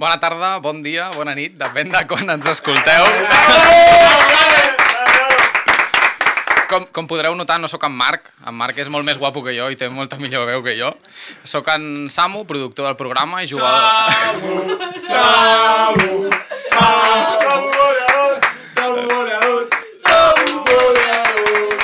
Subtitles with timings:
[0.00, 3.04] Bona tarda, bon dia, bona nit, depèn de quan ens escolteu.
[6.70, 8.30] Com, com podreu notar, no sóc en Marc.
[8.48, 10.88] En Marc és molt més guapo que jo i té molta millor veu que jo.
[11.44, 13.84] Sóc en Samu, productor del programa i jugador...
[15.04, 16.30] Samu,
[16.64, 18.40] Samu, goleador,
[18.72, 19.68] Samu, goleador,
[20.06, 21.76] Samu, goleador.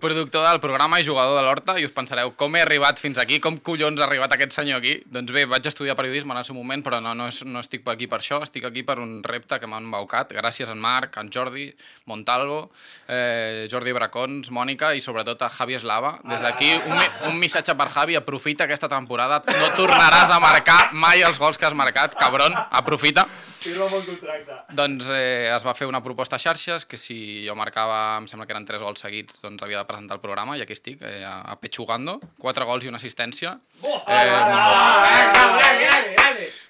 [0.00, 3.38] Productor del programa i jugador de l'Horta i us pensareu com he arribat fins aquí,
[3.40, 4.98] com collons ha arribat aquest senyor aquí.
[5.08, 7.86] Doncs bé, vaig estudiar periodisme en el seu moment, però no, no, és, no estic
[7.88, 11.16] aquí per això, estic aquí per un repte que m'ha embaucat, gràcies a en Marc,
[11.16, 11.70] en Jordi,
[12.12, 12.70] Montalvo,
[13.08, 16.18] eh, Jordi Bracons, Mònica i sobretot a Javi Eslava.
[16.28, 21.24] Des d'aquí, un, un missatge per Javi, aprofita aquesta temporada, no tornaràs a marcar mai
[21.24, 23.24] els gols que has marcat, cabron, aprofita.
[23.66, 24.56] Firma bon contracte.
[24.78, 28.46] Doncs eh, es va fer una proposta a xarxes que si jo marcava, em sembla
[28.46, 31.24] que eren tres gols seguits, doncs havia de presentar el programa i aquí estic, eh,
[31.26, 33.56] a Pechugando, quatre gols i una assistència.
[33.82, 34.26] Eh,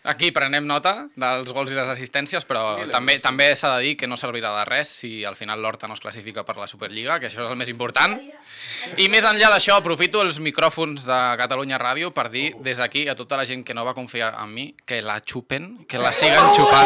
[0.06, 4.06] aquí prenem nota dels gols i les assistències, però també també s'ha de dir que
[4.08, 7.26] no servirà de res si al final l'Horta no es classifica per la Superliga, que
[7.28, 8.16] això és el més important.
[8.96, 13.16] I més enllà d'això, aprofito els micròfons de Catalunya Ràdio per dir des d'aquí a
[13.18, 16.54] tota la gent que no va confiar en mi que la xupen, que la siguen
[16.54, 16.85] xupant.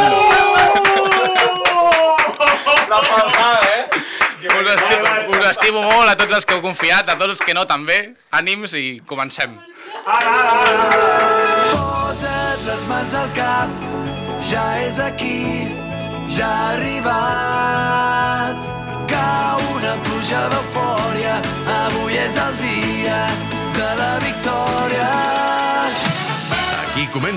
[2.91, 3.01] La?
[4.61, 7.55] Us estimo, us estimo molt a tots els que heu confiat, a tots els que
[7.57, 7.99] no també.
[8.37, 9.57] Ànims i comencem.
[11.71, 13.71] Posa't les mans al cap,
[14.51, 15.65] ja és aquí,
[16.37, 18.59] ja ha arribat.
[19.11, 21.35] Cau una pluja d'eufòria,
[21.81, 22.90] avui és el dia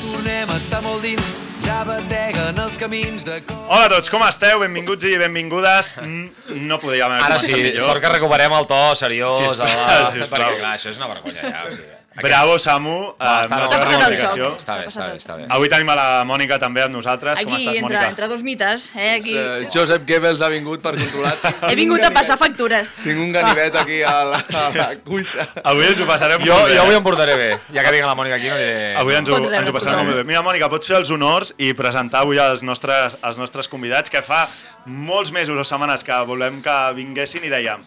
[0.00, 1.26] Tornem a estar molt dins,
[1.62, 3.60] ja bateguen els camins de cor.
[3.68, 4.60] Hola a tots, com esteu?
[4.64, 5.94] Benvinguts i benvingudes.
[6.02, 7.84] Mm, No podíem haver Ara començat sí, millor.
[7.86, 10.28] sort que recuperem el to seriós, Sisplau, el- sisplau.
[10.40, 11.62] perquè clar, això és una vergonya ja.
[11.66, 12.90] O sigui, Bravo, Samu.
[12.90, 14.16] No, eh, està està bé.
[14.18, 15.46] Està bé, està bé, està bé.
[15.48, 17.40] Avui tenim a la Mònica també amb nosaltres.
[17.40, 18.08] Com Aquí, estàs, entre, Mònica?
[18.10, 19.36] entre dos mites, eh, aquí.
[19.38, 21.32] Eh, Joseph Goebbels ha vingut per controlar.
[21.70, 22.90] He vingut a passar factures.
[23.02, 25.46] Tinc un ganivet aquí a la, a la cuixa.
[25.64, 26.76] Avui ens ho passarem Jo, molt bé.
[26.76, 27.48] jo avui em portaré bé.
[27.72, 28.92] Ja que tinc la Mònica aquí, no diré...
[29.00, 30.26] Avui ens ho, ens ho passarem molt bé.
[30.28, 34.20] Mira, Mònica, pots fer els honors i presentar avui els nostres, els nostres convidats, que
[34.26, 34.44] fa
[34.84, 37.82] molts mesos o setmanes que volem que vinguessin i dèiem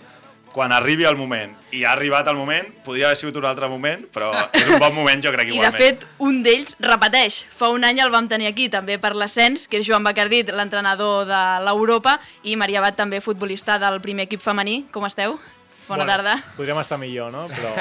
[0.55, 4.05] quan arribi el moment, i ha arribat el moment, podria haver sigut un altre moment,
[4.13, 5.81] però és un bon moment, jo crec, I de igualment.
[5.81, 7.41] fet, un d'ells repeteix.
[7.59, 11.27] Fa un any el vam tenir aquí, també per l'ascens, que és Joan Bacardit, l'entrenador
[11.27, 14.85] de l'Europa, i Maria Bat, també futbolista del primer equip femení.
[14.95, 15.35] Com esteu?
[15.89, 16.37] Bona tarda.
[16.55, 17.49] Podríem estar millor, no?
[17.51, 17.75] Però...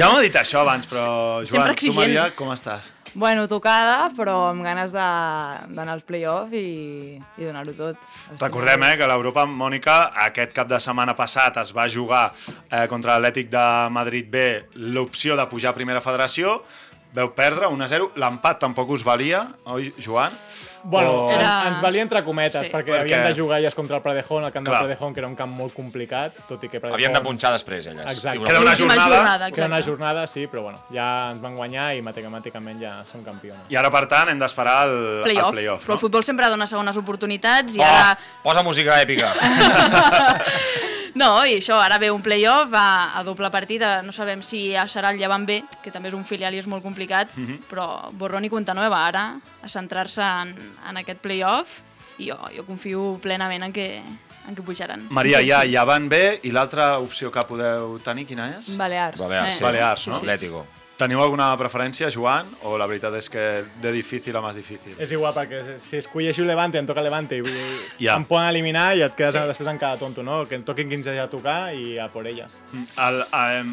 [0.00, 1.92] Ja m'ho dit això abans, però Joan, tu.
[2.00, 2.94] Maria, com estàs?
[3.16, 7.96] Bueno, tocada, però amb ganes de- d'anar als play-off i, i donar-ho tot.
[8.38, 9.94] Recordem eh, que l'Europa, Mònica,
[10.26, 12.26] aquest cap de setmana passat es va jugar
[12.68, 14.44] eh, contra l'Atlètic de Madrid B
[14.92, 16.58] l'opció de pujar a primera federació,
[17.16, 20.32] veu perdre 1-0, l'empat tampoc us valia, oi, Joan?
[20.86, 21.64] Bueno, O- Era...
[21.70, 22.70] Ens valia entre cometes, Sí.
[22.70, 24.76] perquè, Perquè- havien de jugar elles contra el Pradejón, el camp Clar.
[24.82, 26.94] del Pradejón, que era un camp molt complicat, tot i que Pradejón...
[27.00, 28.04] Havien de punxar després, elles.
[28.06, 28.44] Exacte.
[28.44, 32.02] Queda una jornada, jornada, Queda una jornada, sí, però bueno, ja ens van guanyar i
[32.06, 33.64] matemàticament ja són campiones.
[33.72, 35.48] I ara, per tant, hem d'esperar el Playoff.
[35.48, 36.04] el playoff Però el no?
[36.04, 38.12] futbol sempre dona segones oportunitats i Oh, ara...
[38.44, 39.32] posa música èpica.
[41.16, 44.02] No, i això, ara ve un playoff a, a doble partida.
[44.04, 46.66] No sabem si ja serà el Llevant B, que també és un filial i és
[46.68, 47.62] molt complicat, Mhm.
[47.70, 49.24] però borrón i compta nova ara
[49.62, 50.54] a centrar-se en,
[50.88, 51.80] en aquest playoff
[52.18, 54.02] i jo, jo confio plenament en que,
[54.48, 55.06] en que pujaran.
[55.10, 58.76] Maria, ja, ja van bé, i l'altra opció que podeu tenir, quina és?
[58.76, 59.18] Balears.
[59.18, 59.52] Balears, Eh.
[59.58, 59.64] sí.
[59.64, 60.16] Balears, no?
[60.16, 60.66] Atlético.
[60.96, 62.46] Teniu alguna preferència, Joan?
[62.64, 63.42] O la veritat és que
[63.82, 64.94] de difícil a més difícil?
[64.98, 67.42] És igual, perquè si escolleixo Levante, em toca Levante i
[68.06, 68.14] Ja.
[68.16, 70.46] em poden eliminar i et quedes després en cada tonto, no?
[70.48, 72.56] Que em toquin 15 a tocar i a por elles.
[72.96, 73.64] El, eh,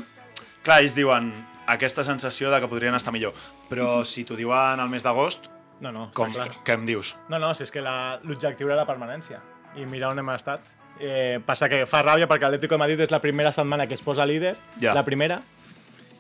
[0.64, 1.32] clar, ells diuen
[1.66, 3.34] aquesta sensació de que podrien estar millor,
[3.70, 5.48] però si t'ho diuen al mes d'agost,
[5.80, 6.50] No, no, com, clar.
[6.66, 7.16] què em dius?
[7.30, 9.40] No, no, si és que la- l'objectiu era la permanència.
[9.78, 10.60] I mira on hem estat.
[11.00, 14.02] Eh, passa que fa ràbia perquè l'Atlético de Madrid és la primera setmana que es
[14.02, 14.94] posa líder, Ja.
[14.94, 15.42] la primera,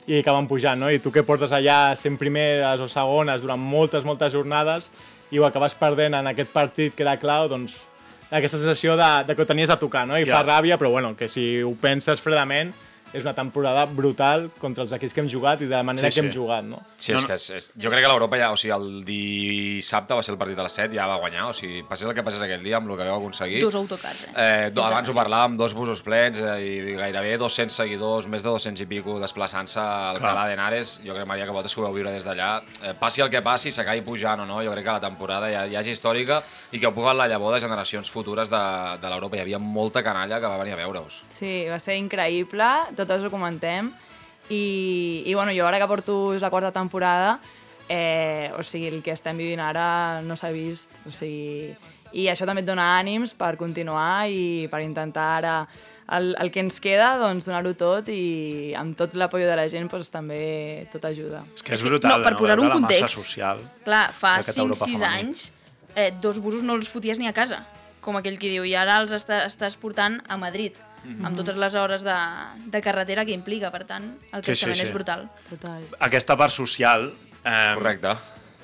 [0.08, 0.90] i acaben pujant, no?
[0.92, 4.90] I tu que portes allà sent primeres o segones durant moltes, moltes jornades
[5.32, 7.78] i ho acabes perdent en aquest partit que era clau, doncs
[8.34, 10.18] aquesta sensació de, de que ho tenies a tocar, no?
[10.18, 10.40] I Ja.
[10.40, 12.74] fa ràbia, però bueno, que si ho penses fredament,
[13.13, 16.19] és una temporada brutal contra els equips que hem jugat i de la manera Sí,
[16.19, 16.38] que hem sí.
[16.39, 16.81] jugat, no?
[16.98, 20.24] Sí, és que és, és, jo crec que l'Europa ja, o sigui, el dissabte va
[20.25, 22.42] ser el partit a les 7, ja va guanyar, o sigui, passés el que passés
[22.44, 23.62] aquell dia amb el que vau aconseguir.
[23.63, 24.33] Dos autocars, eh?
[24.36, 28.50] Eh, do, abans ho parlàvem, dos busos plens eh, i gairebé 200 seguidors, més de
[28.50, 30.33] 200 i pico desplaçant-se al Clar.
[30.33, 30.95] Calà d'Henares.
[31.06, 32.51] Jo crec, Maria, que vosaltres que ho vau viure des d'allà.
[32.81, 35.65] Eh, passi el que passi, s'acabi pujant o no, jo crec que la temporada ja,
[35.71, 38.63] ja és històrica i que heu posat la llavor de generacions futures de,
[39.01, 39.38] de l'Europa.
[39.38, 41.21] Hi havia molta canalla que va venir a veure-us.
[41.30, 42.69] Sí, va ser increïble,
[43.06, 43.92] totes ho comentem.
[44.50, 47.38] I, i bueno, jo ara que porto és la quarta temporada,
[47.88, 50.92] eh, o sigui, el que estem vivint ara no s'ha vist.
[51.08, 51.72] O sigui,
[52.14, 55.56] I això també et dona ànims per continuar i per intentar ara
[56.14, 59.88] el, el que ens queda, doncs, donar-ho tot i amb tot l'apoyo de la gent
[59.90, 61.44] doncs, també tot ajuda.
[61.56, 63.16] És que és brutal, no, per Veure en la massa context.
[63.18, 63.64] social.
[63.88, 65.06] Clar, fa d'aquesta 5-6 Europa femení.
[65.24, 65.48] anys
[65.96, 67.64] eh, dos busos no els foties ni a casa,
[68.04, 71.26] com aquell qui diu, i ara els està, estàs portant a Madrid, Mhm.
[71.26, 72.16] amb totes les hores de,
[72.72, 74.84] de carretera que implica, per tant, el Sí, sí, creixement sí.
[74.88, 75.30] és brutal.
[75.50, 75.84] Total.
[76.00, 77.12] Aquesta part social...
[77.44, 78.14] Eh, Correcte.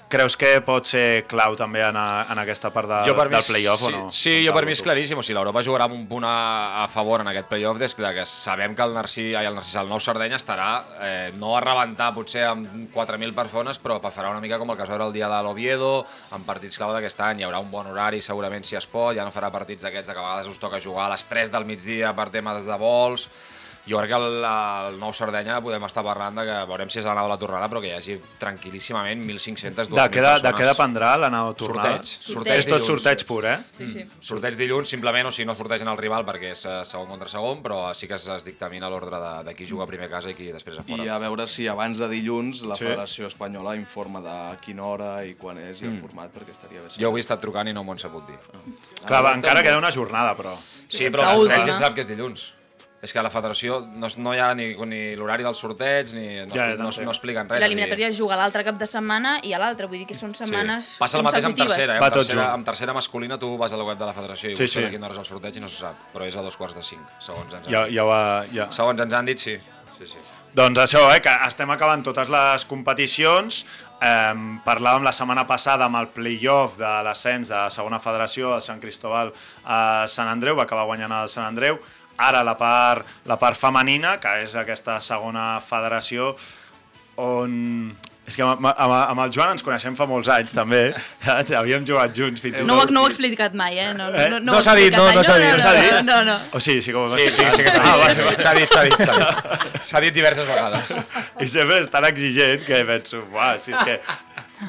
[0.09, 3.83] Creus que pot ser clau també en, a, en aquesta part de, mi del playoff
[3.83, 3.99] sí, o no?
[4.09, 5.19] Sí, jo per mi és claríssim.
[5.21, 8.13] O sigui, l'Europa jugarà amb un punt a, a favor en aquest playoff des de
[8.15, 10.69] que sabem que el Narcís, ai, el Narcís, el nou Sardenya estarà
[11.05, 14.87] eh, no a rebentar potser amb 4.000 persones, però farà una mica com el que
[14.87, 15.91] es veure el dia de l'Oviedo,
[16.33, 17.43] amb partits clau d'aquest any.
[17.43, 19.13] Hi haurà un bon horari, segurament, si es pot.
[19.13, 21.69] Ja no farà partits d'aquests que a vegades us toca jugar a les 3 del
[21.69, 23.29] migdia per temes de vols.
[23.89, 27.05] Jo crec que el, el nou Sardenya podem estar parlant de que veurem si és
[27.07, 30.41] l'anada o la tornada, però que hi hagi tranquil·líssimament 1.500, 2.000 De què, de, de
[30.43, 30.59] persones.
[30.59, 31.95] què dependrà l'anada o tornada?
[32.03, 32.33] Sorteig.
[32.33, 32.59] Sorteig.
[32.59, 32.89] És tot dilluns.
[32.91, 33.55] sorteig pur, eh?
[33.77, 34.03] Sí, sí.
[34.29, 37.63] Sorteig dilluns, simplement, o sigui, no sortegen el rival perquè és eh, segon contra segon,
[37.65, 40.29] però sí que es, es dictamina l'ordre de, de qui juga a primer a casa
[40.29, 41.03] i qui després a fora.
[41.03, 42.85] I a veure si abans de dilluns la Sí.
[42.85, 46.93] Federació Espanyola informa de quina hora i quan és i el format, perquè estaria bé.
[46.95, 48.37] Jo avui he estat trucant i no m'ho han sabut dir.
[49.05, 50.53] Clar, va, encara queda una jornada, però...
[50.87, 52.53] Sí, però sorteig se sap que és dilluns.
[53.01, 56.25] És que a la federació no, no hi ha ni, ni l'horari del sorteig, ni
[56.43, 57.61] no, Ja, ja no, no, no expliquen res.
[57.63, 60.97] L'eliminatòria es juga l'altre cap de setmana i a l'altre, vull dir que són setmanes
[60.99, 62.01] Passa el mateix amb tercera, eh?
[62.03, 64.57] Va Amb tercera, amb tercera masculina tu vas a la web de la federació i
[64.57, 64.87] Sí, busques sí.
[64.89, 66.75] a quina hora és el sorteig i no se sap, però és a dos quarts
[66.75, 67.95] de cinc, segons ens han Ja, dit.
[67.95, 68.67] ja, ho ha, ja.
[68.75, 69.55] Segons ens han dit, sí.
[69.97, 70.19] sí, sí.
[70.59, 73.61] Doncs això, eh, que estem acabant totes les competicions.
[74.01, 74.33] Eh,
[74.65, 78.79] parlàvem la setmana passada amb el play-off de l'ascens de la segona federació de Sant
[78.81, 79.29] Cristobal
[79.63, 81.77] a Sant Andreu, va acabar guanyant el Sant Andreu.
[82.19, 86.33] Ara la part, la part femenina, que és aquesta segona federació,
[87.17, 87.95] on...
[88.29, 90.91] És que amb, amb, amb el Joan ens coneixem fa molts anys, també.
[91.25, 91.49] saps?
[91.57, 92.91] Havíem jugat junts fins i No, ho- tot.
[92.93, 93.87] no ho he explicat mai, eh?
[93.97, 94.27] No, Eh?
[94.35, 95.95] no, No s'ha dit, no, no s'ha dit, no s'ha dit?
[96.05, 96.35] No, no.
[96.53, 98.83] O sí, sí hem Sí, sí, sí que s'ha Ah, dit, dit, s'ha dit, s'ha
[98.85, 99.81] dit, s'ha dit.
[99.89, 100.93] S'ha dit diverses vegades.
[101.41, 103.97] I sempre és tan exigent que penso, uah, si és que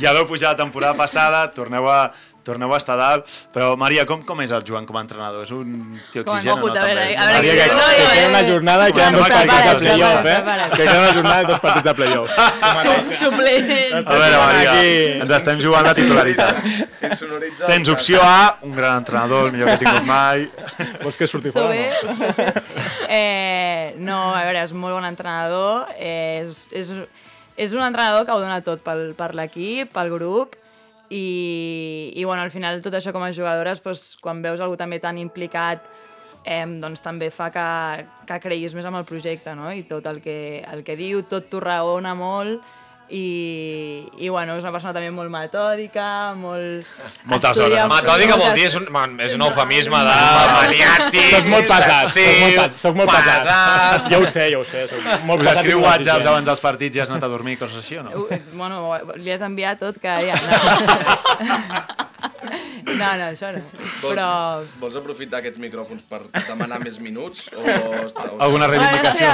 [0.00, 2.00] ja vau pujar la temporada passada, torneu a,
[2.44, 5.42] torneu a estar dalt, però Maria, com, com és el Joan com a entrenador?
[5.44, 6.64] És un tio Com a exigent o no?
[6.70, 7.16] Ojut, a veure, també?
[7.16, 10.26] a veure, Maria, que- no, que queda una jornada i queden dos partits de playoff,
[10.26, 10.38] eh?
[10.70, 12.30] Que queda una jornada i dos partits de playoff.
[12.80, 13.70] Su- Suplent.
[14.00, 14.94] A veure, Maria, Aquí.
[15.20, 16.54] ens estem jugant a titularitat.
[17.66, 20.48] Tens opció A, un gran entrenador, el millor que he tingut mai.
[21.02, 21.74] Vols que surti fora?
[23.08, 26.90] Eh, no, a veure, és molt bon entrenador, eh, és, és,
[27.56, 30.54] és un entrenador que ho dona tot pel, per l'equip, pel grup,
[31.10, 35.00] i, i bueno, al final tot això com a jugadores, doncs, quan veus algú també
[35.02, 35.82] tan implicat,
[36.44, 37.66] eh, doncs també fa que,
[38.28, 39.72] que creguis més amb el projecte, no?
[39.74, 42.62] I tot el que, el que diu, tot t'ho raona molt,
[43.10, 46.04] i, i bueno, és una persona també molt metòdica,
[46.38, 46.86] molt...
[47.26, 47.90] Moltes estudia hores.
[47.90, 50.14] molt- Metòdica vol moltes- dir, és un, man, és un eufemisme de
[50.54, 53.40] maniàtic, Soc molt pesat, soc molt soc molt pesat.
[53.42, 54.10] pesat.
[54.14, 55.56] Ja ho sé, ja ho sé, soc molt pesat.
[55.58, 58.26] escriu molt whatsapps abans dels partits i has anat a dormir, coses així o no?
[58.52, 58.82] Bueno,
[59.16, 60.38] li has enviat tot que ja...
[61.40, 61.82] No,
[62.86, 63.60] no, no això no.
[63.76, 64.26] Vols, Però...
[64.82, 67.46] vols aprofitar aquests micròfons per demanar més minuts?
[67.54, 67.64] O.
[68.40, 69.30] Alguna reivindicació?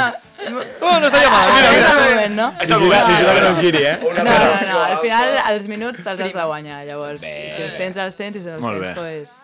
[0.80, 1.66] Oh, no estaria malament.
[1.66, 2.48] És el moment, no?
[2.60, 3.96] És el moment, Sí, sí, jo que no giri, eh?
[4.02, 4.36] No, no,
[4.70, 7.20] no, al final els minuts te'ls has de guanyar, llavors.
[7.26, 9.02] Si els tens, els tens, i si no els Molt tens, bé.
[9.02, 9.42] doncs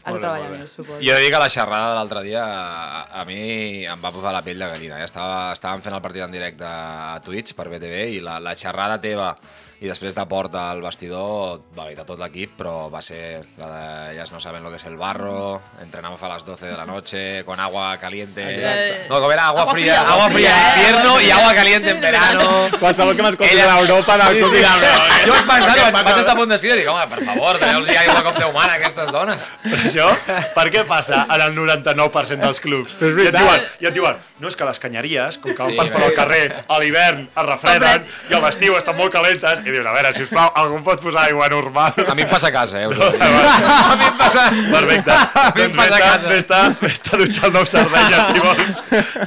[0.00, 0.60] has Molt de bé, treballar molt bé.
[0.64, 0.98] més, suposo.
[1.04, 4.12] Jo he de dir que la xerrada de l'altre dia a, a mi em va
[4.14, 5.00] posar la pell de gallina.
[5.02, 5.04] Eh?
[5.04, 8.96] Estava, estàvem fent el partit en directe a Twitch per BTV i la, la xerrada
[9.02, 9.34] teva
[9.80, 14.12] i després de porta al vestidor, vale, de tot l'equip, però va ser la de
[14.14, 17.44] ellas no saben lo que es el barro, entrenamos a las 12 de la noche
[17.46, 18.42] con agua caliente.
[18.56, 19.06] Exacte.
[19.08, 22.68] No, com era agua, Agua fría, agua fría en invierno i agua caliente en verano.
[22.78, 24.56] Qualsevol que m'escolti a l'Europa del Sí, club sí.
[24.58, 27.24] dirà, "Bro, Jo vaig pensar, vaig, vaig estar a punt d'escriure i dic, home, per
[27.24, 29.50] favor, doneu-los ja igual com Déu mana a aquestes dones.
[29.64, 30.08] això,
[30.54, 32.92] per què passa en el 99% dels clubs?
[33.00, 35.62] Però és I et diuen, i et diuen, no, és que les canyeries, com que
[35.62, 39.12] van Sí, per fora al carrer, a l'hivern es refreden i a l'estiu estan molt
[39.12, 41.94] calentes, i dius, a veure, sisplau, algú em pot posar aigua normal?
[42.06, 42.88] A mi em passa a casa, eh?
[42.90, 43.22] Us ho dic.
[43.92, 44.44] a mi em passa...
[44.74, 45.16] Perfecte.
[45.56, 46.32] mi em doncs passa a casa.
[46.34, 48.78] Vés-te vés-te a dutxar el nou Sardenya, si vols,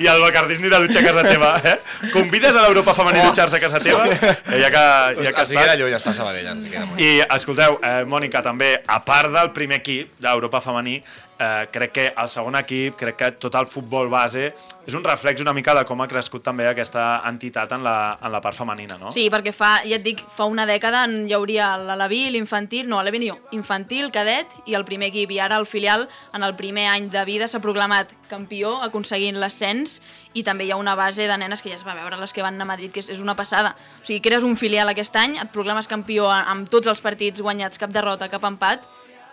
[0.03, 1.75] i el Bacardís anirà a dutxar a casa teva, eh?
[2.13, 4.07] Convides a l'Europa femení a dutxar-se a casa teva?
[4.11, 4.85] Eh, ja que,
[5.23, 7.01] ja que Ens hi queda lluny, està a Sabadell, ens hi queda molt.
[7.03, 10.99] I escolteu, eh, Mònica, també, a part del primer equip d'Europa femení,
[11.39, 14.51] eh, crec que el segon equip, crec que tot el futbol base
[14.83, 18.31] és un reflex una mica de com ha crescut també aquesta entitat en la, en
[18.33, 19.13] la part femenina, no?
[19.15, 22.99] Sí, perquè fa, ja et dic, fa una dècada en hi hauria l'Alaví, l'infantil, no,
[22.99, 25.31] l'Alaví no, infantil, cadet i el primer equip.
[25.31, 29.99] I ara el filial, en el primer any de vida, s'ha proclamat campió, aconseguint l'ascens,
[30.33, 32.43] i també hi ha una base de nenes que ja es va veure, les que
[32.43, 33.75] van a Madrid, que és, és una passada.
[34.01, 37.79] O sigui, crees un filial aquest any, et proclames campió amb tots els partits guanyats,
[37.79, 38.83] cap derrota, cap empat,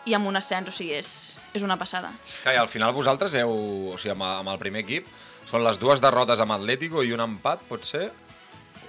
[0.07, 1.11] i amb un ascens, o sigui, és,
[1.55, 2.13] és una passada.
[2.45, 3.53] Que al final vosaltres heu,
[3.93, 5.09] o sigui, amb, el primer equip,
[5.51, 8.11] són les dues derrotes amb Atlético i un empat, pot ser?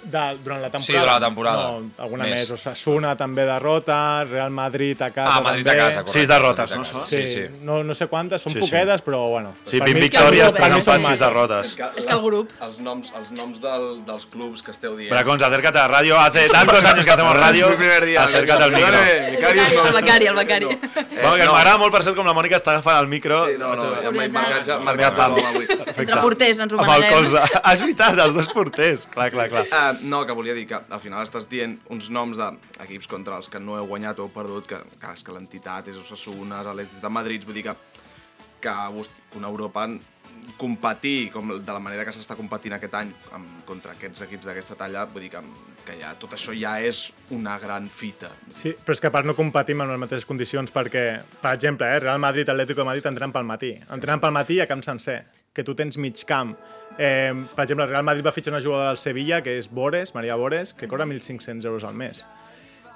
[0.04, 0.80] De, durant la temporada.
[0.86, 1.64] Sí, durant la temporada.
[1.64, 2.40] No, alguna Més.
[2.40, 2.50] més.
[2.52, 5.80] Osasuna també derrota, Real Madrid a casa Ah, Madrid també.
[5.80, 6.20] a casa, correcte.
[6.20, 6.84] Sis derrotes, no?
[6.86, 7.44] Sí, Sí, sí.
[7.66, 9.54] No, no sé quantes, són Sí, sí, poquetes, però bueno.
[9.66, 11.20] Sí, per 20 mi- victòries, per 3 mi són empats, 6 masses.
[11.20, 11.68] derrotes.
[11.98, 15.12] És que el grup- Els noms, els noms del, dels clubs que esteu dient...
[15.12, 16.20] Bracons, acércate a la radio.
[16.20, 18.24] Hace tantos años que hacemos día.
[18.24, 18.98] Acércate al micro.
[18.98, 20.66] El becari, el becari.
[20.66, 20.80] Eh,
[21.22, 21.54] Bueno, que no.
[21.54, 23.46] m'agrada molt, per cert, com la Mònica està agafant el micro.
[23.48, 25.68] Sí, no, no, ja marcat, ja, marcat avui.
[25.96, 27.38] Entre porters ens ho Amb el colze.
[27.64, 29.06] Ah, és veritat, els dos porters.
[29.14, 29.66] Clar, clar, clar.
[29.92, 33.52] Uh, no, que volia dir que al final estàs dient uns noms d'equips contra els
[33.52, 37.04] que no heu guanyat o heu perdut, que, que és que l'entitat és Osasuna, l'Atlètic
[37.04, 37.78] de Madrid, vull dir que,
[38.62, 38.78] que
[39.36, 39.88] una Europa
[40.58, 44.78] competir com de la manera que s'està competint aquest any amb, contra aquests equips d'aquesta
[44.80, 45.42] talla, vull dir que,
[45.86, 47.04] que ja, tot això ja és
[47.36, 48.30] una gran fita.
[48.50, 51.06] Sí, però és que a part no competim en les mateixes condicions perquè,
[51.42, 53.74] per exemple, eh, Real Madrid, Atlético de Madrid entrenen pel matí.
[53.90, 56.56] Entrenen pel matí a camp sencer, que tu tens mig camp.
[56.98, 60.16] Eh, per exemple, el Real Madrid va fitxar una jugadora del Sevilla, que és Bores,
[60.16, 62.26] Maria Bores, que cobra 1.500 euros al mes.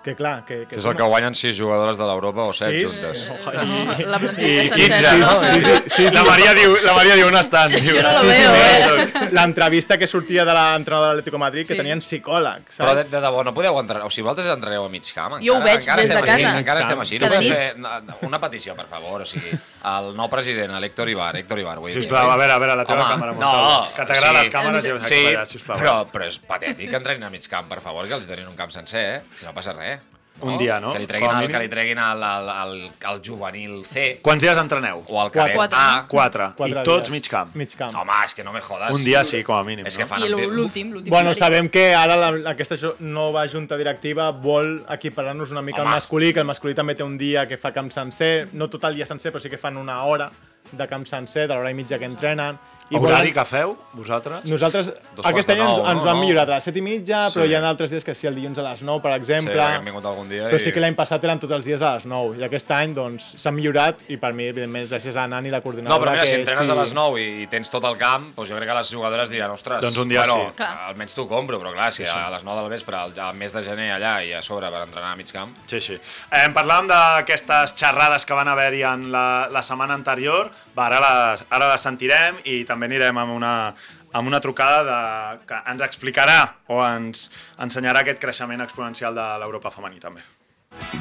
[0.05, 0.67] Que clar, que...
[0.69, 3.23] Que és el que guanyen sis jugadores de l'Europa o set Sí, juntes.
[3.25, 5.13] No, la I és 15, sencera.
[5.17, 5.31] no?
[5.41, 6.13] Sí, sí, sí, sí.
[6.13, 7.71] La Maria diu, la Maria diu on estan.
[7.73, 9.07] Diu, Jo no lo Sí, sí, veo, sí.
[9.23, 9.29] eh?
[9.33, 11.79] L'entrevista que sortia de l'entrenador de l'Atlético Madrid, que Sí.
[11.81, 13.09] tenien psicòleg, Però de, saps?
[13.15, 14.05] de debò, no podeu entrenar...
[14.05, 16.29] O sigui, vosaltres entreneu a mig camp, encara, Jo ho veig encara des de estem
[16.29, 16.59] així, casa.
[16.59, 17.19] Encara Mig estem així.
[17.19, 19.57] No fer na- una petició, per favor, o sigui,
[19.95, 21.97] el nou president, l'Héctor Ibar, Héctor Ibar, vull dir.
[22.03, 23.33] Sisplau, a veure, a veure, la teva Home, càmera.
[23.41, 23.87] no.
[23.95, 24.43] Que t'agraden sí.
[24.43, 25.77] les càmeres, sé Sí, cap allà, sisplau.
[25.81, 28.55] però, però és patètic que entrenin a mig camp, per favor, que els donin un
[28.55, 29.21] camp sencer, eh?
[29.33, 29.94] Si no passa res.
[30.41, 30.91] Un dia, no?
[30.91, 31.55] Que li treguin, Com a el, mínim.
[31.55, 35.01] que li treguin el, el, el, el juvenil C Quants dies entreneu?
[35.07, 35.77] o el cadet Quatre.
[35.79, 36.05] A.
[36.11, 36.49] Quatre.
[36.57, 37.11] Quatre I tots dies.
[37.11, 37.55] mig camp.
[37.55, 37.95] Mig camp.
[37.95, 38.91] Home, és que no me jodes.
[38.93, 39.85] Un dia sí, com a mínim.
[39.87, 40.21] És que fan...
[40.21, 41.09] I amb- l'últim, l'últim.
[41.09, 45.89] Bueno, sabem que ara la, aquesta jo- nova junta directiva vol equiparar-nos una mica Home.
[45.91, 48.83] al masculí, que el masculí també té un dia que fa camp sencer, no tot
[48.91, 50.29] el dia sencer, però sí que fan una hora
[50.71, 52.57] de camp sencer, de l'hora i mitja que entrenen.
[52.87, 54.45] I Horari volen- que feu, vosaltres?
[54.45, 56.09] Nosaltres, Dos aquest any ens, ens no?
[56.11, 56.21] han No.
[56.21, 57.49] millorat a les 7 i mitja, però Sí.
[57.49, 59.53] hi ha altres dies que sí, el dilluns a les 9, per exemple.
[59.55, 61.81] Sí, hem vingut algun dia Però i- sí que l'any passat eren tots els dies
[61.81, 65.25] a les 9, i aquest any doncs s'ha millorat, i per mi, evidentment, gràcies a
[65.27, 67.47] Nani, la No, coordinadora, però mira, que si entrenes qui- a les 9 i, i
[67.47, 70.19] tens tot el camp, doncs jo crec que les jugadores diran, ostres, Doncs un dia
[70.23, 70.63] bueno, sí.
[70.87, 73.63] Almenys t'ho compro, però clar, si a les 9 del vespre, al, al mes de
[73.63, 75.93] gener allà i a sobre per entrenar a mig camp, Sí, sí.
[76.31, 80.51] Eh, parlàvem d'aquestes xerrades que van haver-hi en la, la setmana anterior.
[80.77, 80.99] Va, ara
[81.31, 83.73] les, ara les sentirem i també anirem amb una,
[84.11, 87.29] amb una trucada de, que ens explicarà o ens
[87.61, 90.23] ensenyarà aquest creixement exponencial de l'Europa femení també.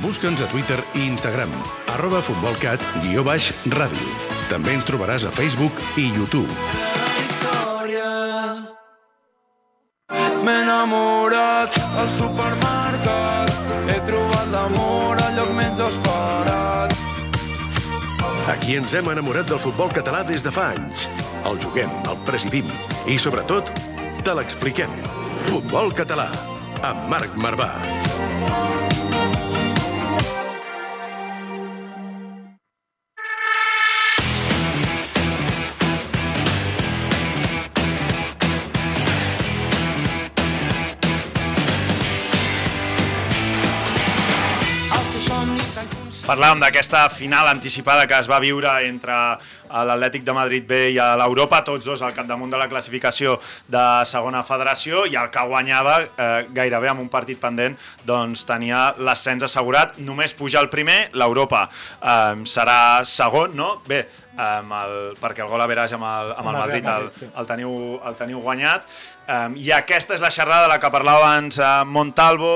[0.03, 1.51] Busca'ns a Twitter i Instagram,
[1.95, 4.11] arroba futbolcat, guió baix, ràdio.
[4.51, 6.51] També ens trobaràs a Facebook i YouTube.
[10.45, 13.55] M'he enamorat al supermercat,
[13.89, 16.94] he trobat l'amor al lloc menys esperat.
[18.45, 21.07] Aquí ens hem enamorat del futbol català des de fa anys.
[21.49, 22.69] El juguem, el presidim
[23.09, 23.73] i, sobretot,
[24.27, 24.93] te l'expliquem.
[25.49, 26.29] Futbol català,
[26.85, 27.73] amb Marc Marvà.
[46.25, 49.13] Parlàvem d'aquesta final anticipada que es va viure entre
[49.69, 53.35] l'Atlètic de Madrid B i l'Europa, tots dos al capdamunt de la classificació
[53.69, 57.77] de segona federació, i el que guanyava eh, gairebé amb un partit pendent
[58.09, 59.99] doncs tenia l'ascens assegurat.
[60.01, 63.83] Només puja el primer, l'Europa eh, serà segon, no?
[63.85, 64.01] Bé,
[64.41, 67.77] amb el, perquè el gol a veràs amb el, amb el Madrid el, el, teniu,
[68.01, 68.89] el teniu guanyat.
[69.29, 72.55] Um, I aquesta és la xerrada de la que parlava abans Montalvo,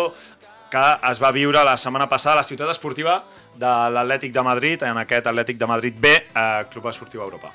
[0.73, 3.23] que es va viure la setmana passada a la ciutat esportiva
[3.59, 6.15] de l'Atlètic de Madrid, en aquest Atlètic de Madrid B,
[6.71, 7.51] Club Esportiu Europa.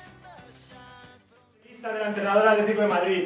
[1.64, 3.24] Lista del entrenador Atlético de Madrid.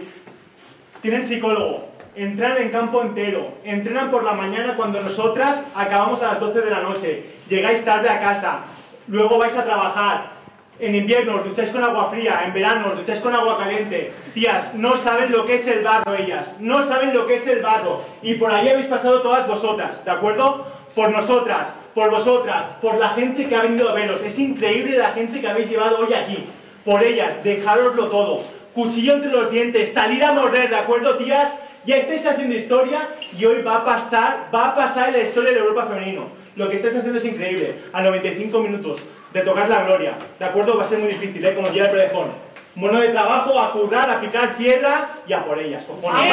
[1.02, 1.88] Tienen psicólogo.
[2.14, 3.58] Entrenan en campo entero.
[3.64, 7.24] Entrenan por la mañana cuando nosotras acabamos a las 12 de la noche.
[7.48, 8.60] Llegáis tarde a casa.
[9.08, 10.38] Luego vais a trabajar.
[10.80, 12.42] En invierno os ducháis con agua fría.
[12.44, 14.12] En verano os ducháis con agua caliente.
[14.34, 16.54] Tías, no saben lo que es el barro ellas.
[16.60, 18.02] No saben lo que es el barro.
[18.22, 20.04] Y por ahí habéis pasado todas vosotras.
[20.04, 20.66] ¿De acuerdo?
[20.94, 24.22] Por nosotras, por vosotras, por la gente que ha venido a veros.
[24.22, 26.44] Es increíble la gente que habéis llevado hoy aquí.
[26.84, 28.44] Por ellas, dejároslo todo.
[28.72, 31.50] Cuchillo entre los dientes, salir a morder, ¿de acuerdo, tías?
[31.84, 33.00] Ya estáis haciendo historia
[33.36, 36.28] y hoy va a pasar, va a pasar en la historia del Europa femenino.
[36.54, 37.74] Lo que estáis haciendo es increíble.
[37.92, 39.02] A 95 minutos
[39.32, 40.76] de tocar la gloria, ¿de acuerdo?
[40.76, 41.56] Va a ser muy difícil, ¿eh?
[41.56, 42.28] Como diría el predejón.
[42.76, 46.32] Mono de trabajo, a currar, a picar piedra y a por ellas, cojones.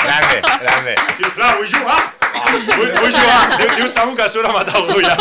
[0.05, 0.93] grande, grande.
[1.17, 1.97] Sisplau, vull jugar!
[2.45, 3.39] Vull, vull jugar!
[3.55, 5.15] Diu, diu segur que surt a matar algú ja.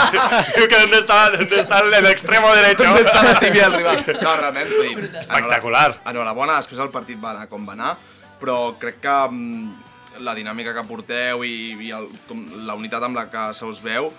[0.56, 2.90] Diu que on està, on està el extremo derecho.
[2.90, 4.02] On està la tíbia del rival?
[4.24, 5.86] No, realment, vull dir, Espectacular.
[6.10, 7.94] Enhorabona, després el partit va anar com va anar,
[8.40, 11.56] però crec que mm, la dinàmica que porteu i,
[11.88, 14.10] i el, com, la unitat amb la que se us veu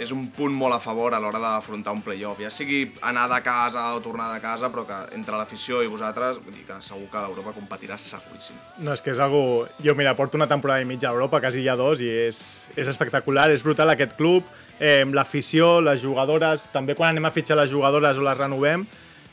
[0.00, 2.40] és un punt molt a favor a l'hora d'afrontar un playoff.
[2.40, 6.40] Ja sigui anar de casa o tornar de casa, però que entre l'afició i vosaltres,
[6.40, 8.56] vull dir que segur que l'Europa competirà seguríssim.
[8.80, 9.66] No, és que és algo...
[9.84, 12.40] Jo, mira, porto una temporada i mitja a Europa, quasi ja dos, i és,
[12.80, 14.48] és espectacular, és brutal aquest club,
[14.80, 18.88] eh, l'afició, les jugadores, també quan anem a fitxar les jugadores o les renovem,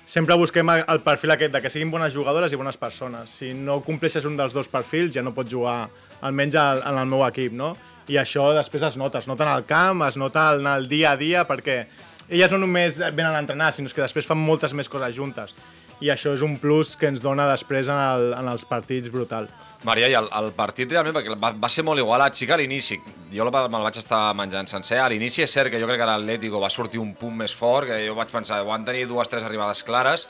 [0.07, 3.29] sempre busquem el perfil aquest de que siguin bones jugadores i bones persones.
[3.29, 5.89] Si no compleixes un dels dos perfils, ja no pots jugar,
[6.23, 7.73] almenys al, en el meu equip, no?
[8.07, 11.11] I això després es nota, es nota en el camp, es nota en el dia
[11.11, 11.81] a dia, perquè
[12.29, 15.53] elles no només venen a entrenar, sinó que després fan moltes més coses juntes.
[15.99, 19.47] I això és un plus que ens dona després en, el, en els partits brutal.
[19.87, 22.57] Maria, i el, el partit realment, perquè va, va ser molt igualat, sí que a
[22.61, 22.99] l'inici,
[23.33, 26.61] jo me'l vaig estar menjant sencer, a l'inici és cert que jo crec que l'Atlético
[26.61, 29.81] va sortir un punt més fort, que jo vaig pensar, van tenir dues, tres arribades
[29.83, 30.27] clares,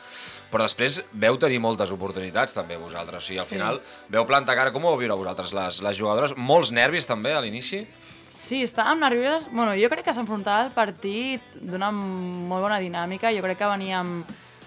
[0.52, 3.56] però després veu tenir moltes oportunitats també vosaltres, o sigui, al Sí.
[3.58, 6.36] final veu plantar cara, com ho vau viure vosaltres, les, les jugadores?
[6.38, 7.84] Molts nervis també a l'inici?
[8.28, 9.50] Sí, estàvem nervioses.
[9.52, 13.32] Bueno, jo crec que s'enfrontava el partit d'una molt bona dinàmica.
[13.36, 14.18] Jo crec que veníem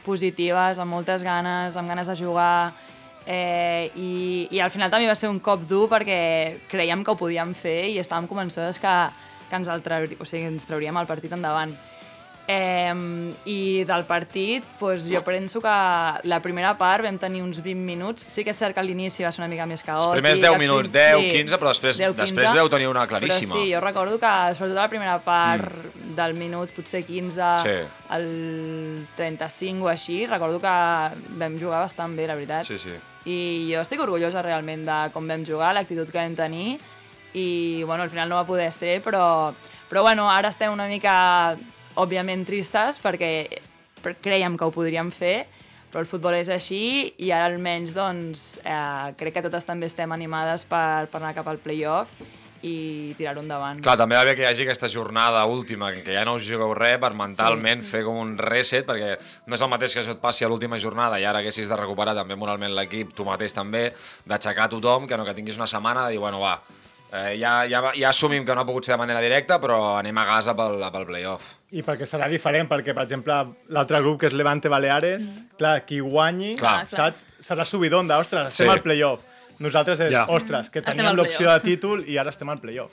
[0.05, 2.73] positives, amb moltes ganes, amb ganes de jugar,
[3.27, 6.21] eh, i, i al final també va ser un cop dur perquè
[6.71, 8.95] creiem que ho podíem fer i estàvem convençudes que,
[9.49, 11.75] que ens, el trauri, o sigui, ens trauríem el partit endavant.
[12.51, 15.75] Eh, I del partit, doncs, jo penso que
[16.27, 18.25] la primera part vam tenir uns 20 minuts.
[18.27, 20.17] Sí que és cert que a l'inici va ser una mica més caòtic.
[20.17, 23.07] Els primers 10 els minuts, prims- 10, 15, però després- 10, després veu tenir una
[23.07, 23.55] claríssima.
[23.55, 26.15] Però sí, jo recordo que, sobretot a la primera part mm.
[26.17, 27.77] del minut, potser 15, Sí.
[28.09, 30.75] al 35 o així, recordo que
[31.39, 32.65] vam jugar bastant bé, la veritat.
[32.65, 32.97] Sí, sí.
[33.31, 36.81] I jo estic orgullosa realment de com vam jugar, l'actitud que vam tenir,
[37.35, 39.53] i bueno, al final no va poder ser, però,
[39.89, 41.57] però bueno, ara estem una mica,
[42.01, 43.33] òbviament, tristes perquè
[44.25, 45.45] creiem que ho podríem fer,
[45.91, 46.83] però el futbol és així
[47.19, 51.51] i ara almenys doncs, eh, crec que totes també estem animades per, per anar cap
[51.51, 52.15] al playoff
[52.63, 53.81] i tirar-ho endavant.
[53.83, 56.45] Clar, també va bé que hi hagi aquesta jornada última, en què ja no us
[56.45, 57.89] jugueu res, per mentalment sí.
[57.95, 59.15] fer com un reset, perquè
[59.49, 61.81] no és el mateix que això et passi a l'última jornada i ara haguessis de
[61.81, 63.89] recuperar també moralment l'equip, tu mateix també,
[64.29, 66.59] d'aixecar tothom, que no que tinguis una setmana de dir, bueno, va,
[67.13, 70.17] eh, ja, ja, ja assumim que no ha pogut ser de manera directa, però anem
[70.19, 71.43] a gasa pel, pel playoff.
[71.73, 73.35] I perquè serà diferent, perquè, per exemple,
[73.69, 75.57] l'altre grup, que és Levante Baleares, mm.
[75.59, 76.87] clar, qui guanyi, Clar.
[76.91, 77.27] saps?
[77.41, 78.73] Serà subidon de, ostres, estem Sí.
[78.73, 79.21] al playoff.
[79.61, 80.25] Nosaltres és, Ja.
[80.29, 82.93] ostres, que teníem l'opció de títol i ara estem al playoff.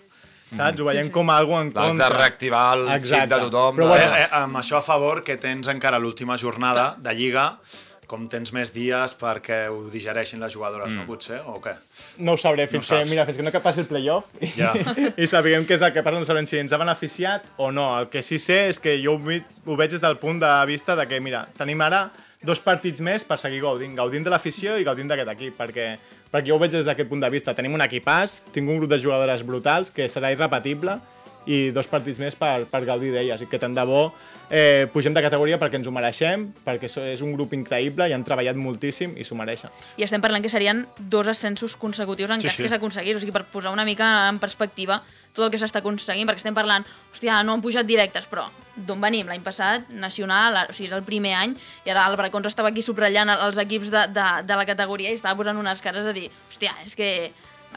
[0.55, 0.79] Saps?
[0.79, 2.07] Ho veiem com algo en L'has contra.
[2.09, 3.75] de reactivar el xip de tothom.
[3.75, 7.13] Però de- bueno, Eh, eh, amb això a favor que tens encara l'última jornada de
[7.15, 7.59] Lliga,
[8.07, 11.01] com tens més dies perquè ho digereixin les jugadores, mm.
[11.01, 11.75] no potser, o què?
[12.23, 14.53] no ho sabré fins, No que, mira, fins que no que passi el playoff i,
[14.57, 14.71] Ja.
[15.21, 17.89] i sapiguem què és el que passa, no sabrem si ens ha beneficiat o no.
[17.99, 20.95] El que sí sé és que jo ho, ho veig des del punt de vista
[20.95, 22.07] de que, mira, tenim ara
[22.47, 25.89] dos partits més per seguir gaudint, gaudint de l'afició i gaudint d'aquest equip, perquè,
[26.31, 27.55] perquè jo ho veig des d'aquest punt de vista.
[27.57, 30.99] Tenim un equipàs, tinc un grup de jugadores brutals que serà irrepetible
[31.47, 34.09] i dos partits més per, per gaudir d'elles i que tant de bo
[34.49, 38.23] eh, pugem de categoria perquè ens ho mereixem, perquè és un grup increïble i han
[38.23, 39.71] treballat moltíssim i s'ho mereixen.
[39.97, 42.63] I estem parlant que serien dos ascensos consecutius en Sí, cas sí.
[42.63, 43.17] que s'aconseguís.
[43.17, 45.01] O sigui, per posar una mica en perspectiva
[45.37, 48.99] tot el que s'està aconseguint, perquè estem parlant, hòstia, no han pujat directes, però d'on
[49.01, 49.27] venim?
[49.29, 51.53] L'any passat, nacional, o sigui, és el primer any,
[51.85, 55.19] i ara el Bracons estava aquí subratllant els equips de, de, de la categoria i
[55.19, 57.11] estava posant unes cares a dir, hòstia, és que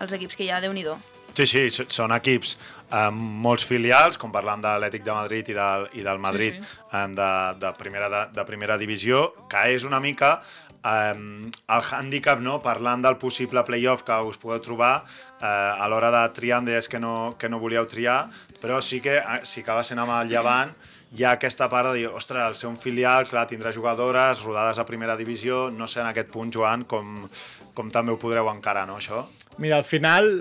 [0.01, 0.87] els equips que hi ha, déu nhi
[1.35, 2.57] Sí, sí, són equips
[2.91, 6.65] amb molts filials, com parlant de l'Atlètic de Madrid i del, i del Madrid Sí,
[6.65, 7.31] sí, de,
[7.63, 10.41] de, primera, de, de primera divisió, que és una mica
[10.81, 12.55] Um, el hàndicap, no?
[12.65, 15.03] parlant del possible playoff que us podeu trobar,
[15.37, 18.31] eh, a l'hora de triar em deies que no, que no volíeu triar,
[18.63, 20.73] però sí que eh, si acaba sent amb el Llevant,
[21.13, 24.81] hi ha aquesta part de dir, ostres, el ser un filial, clar, tindrà jugadores rodades
[24.81, 27.29] a primera divisió, no sé en aquest punt, Joan, com,
[27.77, 29.27] com també ho podreu encarar, no, això?
[29.59, 30.33] Mira, al final,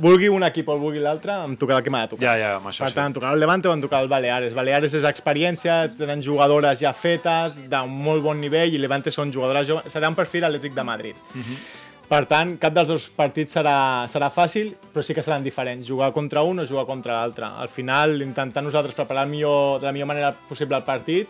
[0.00, 2.24] vulgui un equip o vulgui l'altre, em tocarà el que m'ha de tocar.
[2.26, 2.96] Ja, ja, amb això Per sí.
[2.98, 4.56] tant, em tocarà el Levante o em tocarà el Baleares.
[4.56, 9.68] Baleares és experiència, tenen jugadores ja fetes, d'un molt bon nivell, i Levante són jugadores
[9.68, 9.88] joves.
[9.92, 11.16] Serà un perfil atlètic de Madrid.
[11.34, 11.64] Mhm.
[12.04, 15.88] Per tant, cap dels dos partits serà, serà fàcil, però sí que seran diferents.
[15.88, 17.46] Jugar contra un o jugar contra l'altre.
[17.46, 21.28] Al final, intentar nosaltres preparar el millor, de la millor manera possible el partit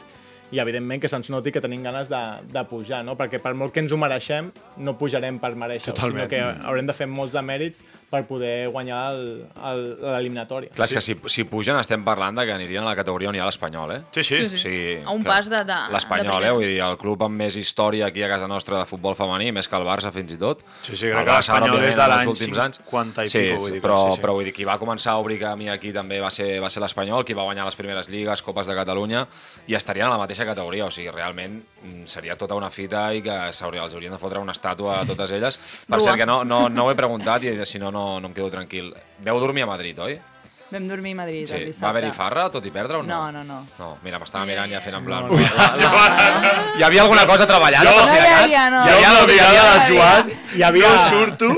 [0.53, 2.21] i, evidentment, que se'ns noti que tenim ganes de,
[2.53, 3.17] de pujar, no?
[3.17, 6.29] Perquè per molt que ens ho mereixem, no pujarem per mereixer Totalment.
[6.29, 7.81] sinó que haurem de fer molts de mèrits
[8.11, 10.71] per poder guanyar el- el- l'eliminatòria.
[10.75, 13.35] Clar, és que si, si pugen estem parlant de que anirien a la categoria on
[13.35, 14.01] hi ha l'Espanyol, eh?
[14.13, 14.37] Sí, sí.
[14.49, 14.59] Sí, sí.
[14.65, 16.51] Sí, A un pas de- de- L'Espanyol, eh?
[16.53, 19.67] Vull dir, el club amb més història aquí a casa nostra de futbol femení, més
[19.69, 20.63] que el Barça fins i tot.
[20.83, 22.79] Sí, sí, crec El que l'Espanyol és de l'any últims anys.
[22.85, 24.23] 50 i sí, pico, vull dir que però, sí, sí.
[24.23, 26.81] però vull dir, qui va començar a obrir camí aquí també va ser, va ser
[26.83, 29.27] l'Espanyol, qui va guanyar les primeres lligues, Copes de Catalunya,
[29.67, 30.89] i estarien a la mateixa categoria.
[30.89, 34.43] O sigui, realment mm, seria tota una fita i que s'hauria, els haurien de fotre
[34.43, 35.61] una estàtua a totes elles.
[35.87, 36.09] Per Grua.
[36.09, 38.51] cert, que no, no, no ho he preguntat i si no, no, no em quedo
[38.51, 38.91] tranquil.
[39.23, 40.19] Veu dormir a Madrid, oi?
[40.75, 41.65] Vam dormir a Madrid el Sí.
[41.71, 41.85] dissabte.
[41.85, 43.15] Va haver-hi farra, tot i perdre o no?
[43.15, 43.59] No, no, no.
[43.79, 45.29] No, mira, m'estava mirant ja fent en plan...
[45.29, 46.55] No, no.
[46.79, 48.43] Hi havia alguna cosa treballant, per si de No hi cas?
[48.43, 48.81] havia, no.
[48.85, 51.49] Hi havia la mirada del Joan, Hi havia- no surto,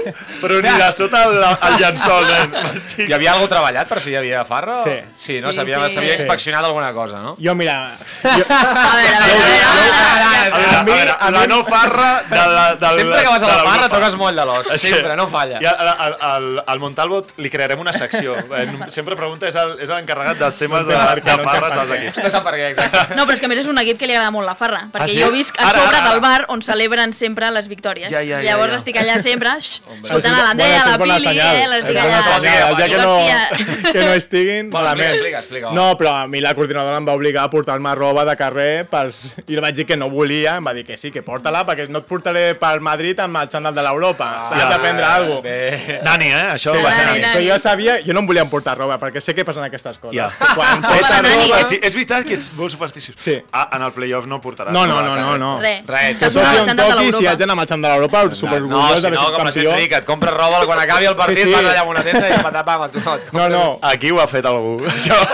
[0.43, 1.39] però ni de sota el,
[1.71, 2.55] el llençol, nen.
[2.67, 3.09] M'estic...
[3.09, 4.77] Hi havia alguna treballat per si hi havia farra?
[4.85, 4.97] Sí.
[5.17, 5.53] Sí, no?
[5.57, 5.97] S'havia sí.
[5.99, 6.13] Sí.
[6.21, 7.37] inspeccionat alguna cosa, no?
[7.41, 7.79] Jo, mira,
[8.23, 13.29] jo, A veure, a veure, a veure, la no farra de la, del, Sempre que
[13.29, 14.67] vas a la farra toques molt de l'os.
[14.81, 15.59] Sempre, no falla.
[15.61, 18.37] I al, al, al, al Montalvo li crearem una secció.
[18.57, 18.67] Eh,
[19.07, 22.16] Sempre pregunta, és el- és l'encarregat dels temes de, de farres dels equips.
[22.25, 23.03] No sap per què, exacte.
[23.16, 24.81] No, però és que a més és un equip que li agrada molt la farra,
[24.90, 25.21] perquè Ah, sí?
[25.23, 26.23] jo visc a Ara, sobre ara, del ara.
[26.27, 28.11] bar on celebren sempre les victòries.
[28.11, 28.81] Ja, ja, ja, Llavors ja.
[28.83, 32.23] estic allà sempre, escoltant a l'Andrea, a la Pili, eh, l'estic És allà.
[32.35, 33.14] senyal, ja que no,
[33.92, 35.14] que no estiguin, Bueno, malament.
[35.14, 35.71] explica, explica.
[35.71, 39.07] No, però a mi la coordinadora em va obligar a portar-me roba de carrer per...
[39.47, 41.87] i li vaig dir que no volia, em va dir que sí, que porta-la, perquè
[41.88, 44.33] no et portaré per Madrid amb el xandall de l'Europa.
[44.51, 44.69] S'ha ja.
[44.75, 45.47] d'aprendre alguna cosa.
[45.47, 46.01] Bé.
[46.03, 46.45] Nani, eh?
[46.57, 47.33] Això Sí, va ser Nani, Nani.
[47.37, 50.17] Però jo sabia, jo no em volia emportar roba, perquè sé que passen aquestes coses.
[50.17, 50.29] Ja.
[50.55, 51.61] Quan És, porta roba...
[51.61, 53.17] és, és veritat que ets molt supersticiós.
[53.21, 53.37] Sí.
[53.53, 54.73] Ah, en el playoff no portaràs.
[54.75, 55.53] No, no, roba no, no, no.
[55.61, 57.31] Res, Res, toqui el on toqui, si l'Europa.
[57.31, 59.53] haig d'anar amb el xandall de l'Europa, No, superorgullós si d'haver no, sigut com la
[59.53, 59.81] gent campió.
[59.83, 61.53] rica, et compres roba, quan acabi el partit Sí, sí.
[61.55, 63.15] vas allà amb una tenda i patapam, tu no.
[63.17, 65.17] et No, no, Aquí ho ha fet algú, això.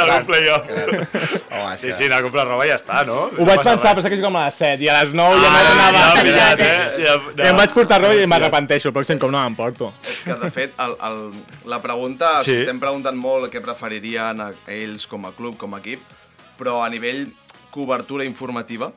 [0.00, 0.70] en el playoff.
[1.52, 3.18] Home, Sí, sí, anar a comprar roba i ja està, no?
[3.32, 5.50] ho vaig pensar, però sé que juguem a les 7 i a les 9 ja
[5.52, 6.00] Ah, m'anava...
[6.02, 6.80] ja, ja, mirat, eh?
[7.04, 9.92] Ja, I em vaig portar roba i m'arrepenteixo, el pròxim cop no m'emporto.
[10.24, 11.22] Que, de fet, el, el,
[11.72, 12.58] la pregunta, sí.
[12.64, 16.04] estem preguntant molt què preferirien a ells com a club, com a equip,
[16.60, 17.26] però a nivell
[17.72, 18.90] cobertura informativa,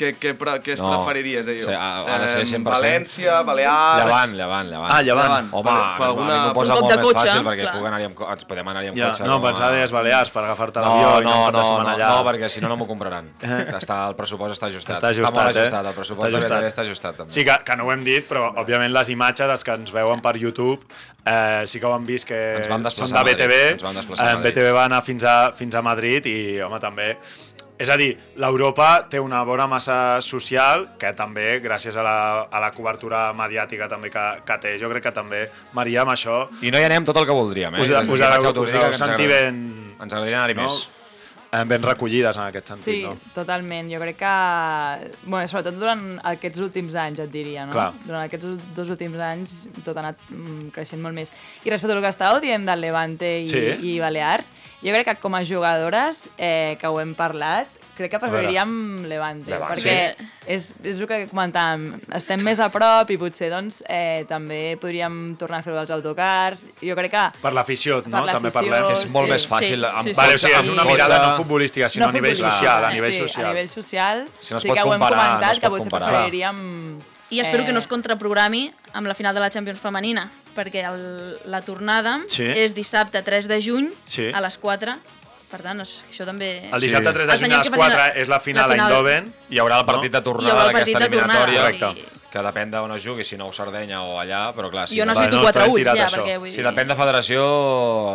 [0.00, 0.88] què, què, pre, què es No.
[0.94, 1.46] preferiries?
[1.52, 1.56] Eh?
[1.60, 2.64] Sí, ha- ha de ser 100%.
[2.70, 4.00] València, Balears...
[4.04, 4.90] Llevant, llevant, llevant.
[4.96, 5.28] Ah, llevant.
[5.28, 5.50] Llevant.
[5.52, 6.38] Home, Per- per alguna...
[6.46, 7.74] m'ho posa molt de més cotxe, fàcil perquè clar.
[7.76, 9.26] puc anar amb, ens podem anar-hi amb Ja, cotxe.
[9.28, 11.90] no, a- pensava deies Balears per agafar-te No, l'avió i anar no, de no, setmana
[11.90, 12.08] no, allà.
[12.16, 13.30] no, perquè si no, no m'ho compraran.
[13.80, 14.96] Està, el pressupost està ajustat.
[14.96, 15.60] Està ajustat, molt eh?
[15.60, 16.64] ajustat, el pressupost Està ajustat.
[16.72, 17.32] Està ajustat, també.
[17.36, 20.20] Sí, que, que no ho hem dit, però òbviament les imatges, els que ens veuen
[20.24, 20.80] per YouTube,
[21.26, 23.54] eh, sí que ho han vist que són de a BTV.
[23.76, 24.54] ens vam desplaçar a Madrid.
[24.56, 27.16] BTV va anar fins a, fins a Madrid i, home, també...
[27.80, 32.16] És a dir, l'Europa té una bona massa social que també, gràcies a la,
[32.52, 36.42] a la cobertura mediàtica també que, que té, jo crec que també, Maria, amb això
[36.60, 37.80] I no hi anem tot el que voldríem, eh?
[37.80, 40.12] us, Des us, d'aquí us, faig us, autocrítica us que ens sentir agrada- ben, Ens
[40.12, 40.66] agradaria anar-hi no?
[40.68, 40.82] més.
[40.84, 40.98] eh,
[41.66, 43.16] ben recollides en aquest sentit, Sí, no?
[43.34, 43.88] totalment.
[43.90, 44.34] Jo crec que...
[45.24, 47.74] Bueno, sobretot durant aquests últims anys, et diria, no?
[47.74, 47.88] Clar.
[48.06, 51.32] Durant aquests dos últims anys tot ha anat mm, creixent molt més.
[51.66, 53.64] I respecte al que estàveu dient del Levante i, Sí.
[53.94, 57.66] i Balears, jo crec que com a jugadores, eh, que ho hem parlat,
[58.00, 59.80] crec que preferiríem Levante, Levante.
[59.80, 61.84] perquè és, és el que comentàvem,
[62.16, 66.64] estem més a prop i potser doncs, eh, també podríem tornar a fer els autocars.
[66.82, 68.24] Jo crec que Per l'afició, no?
[68.24, 68.86] Per També parlem.
[68.88, 69.84] Que és molt sí, més fàcil.
[69.84, 70.18] sí, amb sí, sí.
[70.18, 73.12] Vale, o sigui, és una mirada no futbolística, sinó a nivell futbolística, social, a nivell
[73.12, 73.46] sí, social.
[73.46, 74.28] a nivell social.
[74.40, 75.90] Si no es sí pot que ho hem comparar, no comentat, es que pot potser
[75.90, 76.10] comparar.
[76.10, 76.98] preferiríem...
[77.30, 80.24] I espero eh, que no es contraprogrami amb la final de la Champions femenina,
[80.56, 82.42] perquè el, la tornada Sí.
[82.42, 84.32] és dissabte 3 de juny Sí.
[84.34, 84.96] a les 4.
[85.50, 86.48] Per tant, això també...
[86.70, 88.74] El dissabte 3 de juny a les senyors que 4 facin és la final, la
[88.76, 88.86] final.
[88.86, 89.32] a Eindhoven.
[89.50, 93.34] Hi haurà el partit de tornada d'aquesta eliminatòria, sigui- que depèn d'on es jugui, si
[93.36, 95.96] no a Sardenya o allà, però clar, si, Jo necessito no, 4 estarem ulls, tirat
[95.98, 96.20] ja, això.
[96.20, 97.40] perquè vull si depèn de federació,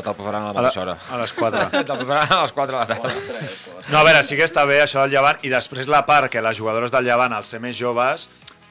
[0.06, 0.96] te'l posaran a la mateixa hora.
[1.12, 1.66] a les 4.
[1.90, 3.12] Te'l posaran a les 4 de la tarda.
[3.92, 6.40] No, a veure, sí que està bé això del Llevant i després la part que
[6.42, 8.30] les jugadores del Llevant, al ser més joves,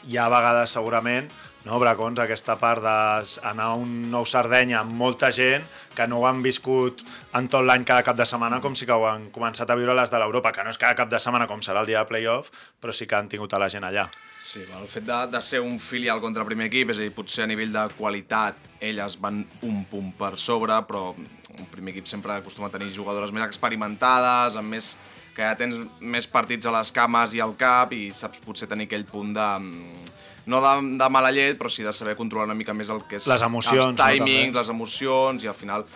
[0.09, 1.29] hi ha a vegades segurament
[1.64, 5.64] no, Bracons, aquesta part d'anar a un nou Sardenya amb molta gent
[5.96, 7.00] que no ho han viscut
[7.38, 9.94] en tot l'any cada cap de setmana com si que ho han començat a viure
[9.96, 12.11] les de l'Europa, que no és cada cap de setmana com serà el dia de
[12.11, 14.11] playoff, però sí que han tingut a la gent allà.
[14.44, 17.14] Sí, el fet de, de ser un filial contra el primer equip, és a dir,
[17.16, 22.11] potser a nivell de qualitat elles van un punt per sobre, però un primer equip
[22.11, 24.92] sempre acostuma a tenir jugadores més experimentades, amb més
[25.35, 28.85] que ja tens més partits a les cames i al cap i saps potser tenir
[28.87, 30.03] aquell punt de mm,
[30.46, 33.16] no de, de mala llet, però sí de saber controlar una mica més el que
[33.16, 34.59] és Les emocions, els no, timings, també.
[34.61, 35.87] les emocions, i al final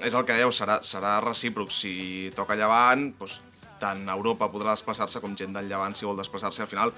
[0.00, 1.70] és el que deu, serà, serà recíproc.
[1.74, 3.40] Si toca llevant, doncs,
[3.80, 6.62] tant Europa podrà desplaçar-se com gent del llevant si vol desplaçar-se.
[6.62, 6.92] Al final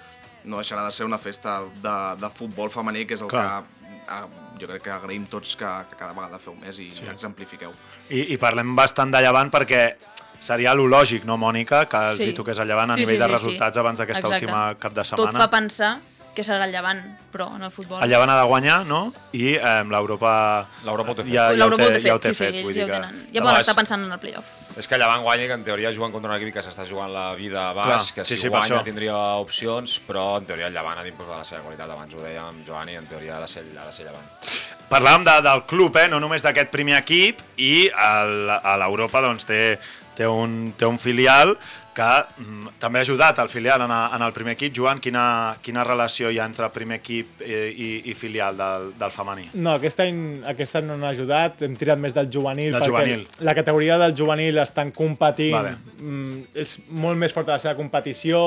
[0.44, 3.62] no deixarà de ser una festa de, de futbol femení, que és el Clar.
[3.62, 4.22] que eh,
[4.60, 7.06] jo crec que agraïm tots que, que cada vegada feu més i sí.
[7.10, 7.70] exemplifiqueu.
[8.10, 9.84] I, I parlem bastant de Llevant perquè
[10.42, 12.30] seria lo lògic, no, Mònica, que els Sí.
[12.30, 13.80] hi toqués el Llevant a Sí, nivell sí, de sí, resultats sí.
[13.80, 15.38] abans d'aquesta última cap de Tot setmana.
[15.38, 15.92] fa pensar
[16.32, 17.00] que serà el llevant,
[17.32, 18.00] però en el futbol...
[18.04, 19.02] El Llevant ha de guanyar, no?
[19.36, 20.32] I eh, l'Europa...
[20.86, 21.34] L'Europa ho té fet.
[21.34, 22.56] Ja, ja, ho té, ja ho té sí, fet.
[22.56, 23.20] sí, vull dir ja que...
[23.34, 24.48] Ja poden estar pensant en el playoff.
[24.80, 27.26] És que Llevant guanya, que en teoria juguen contra un equip que s'està jugant la
[27.36, 30.70] vida a baix, Clar, que sí, si sí, per guanya tindria opcions, però en teoria
[30.72, 31.92] el Llevant ha d'imposar la seva qualitat.
[31.92, 34.30] Abans ho dèiem amb Joan i en teoria ha de ser, ha de ser Llevant.
[34.92, 36.08] Parlàvem de, del club, eh?
[36.12, 39.62] no només d'aquest primer equip, i el, a l'Europa doncs, té,
[40.16, 41.56] té, un, té un filial
[41.92, 42.08] que
[42.40, 44.72] mm, també ha ajudat el filial en, a, en el primer equip.
[44.76, 45.24] Joan, quina,
[45.62, 49.48] quina relació hi ha entre primer equip i, i, i filial del, del femení?
[49.54, 50.22] No, aquest any,
[50.54, 53.26] aquest any no n'ha ajudat, hem tirat més del juvenil, Del perquè juvenil.
[53.44, 55.74] la categoria del juvenil estan competint, Vale.
[56.00, 58.42] mm, és molt més forta la seva competició,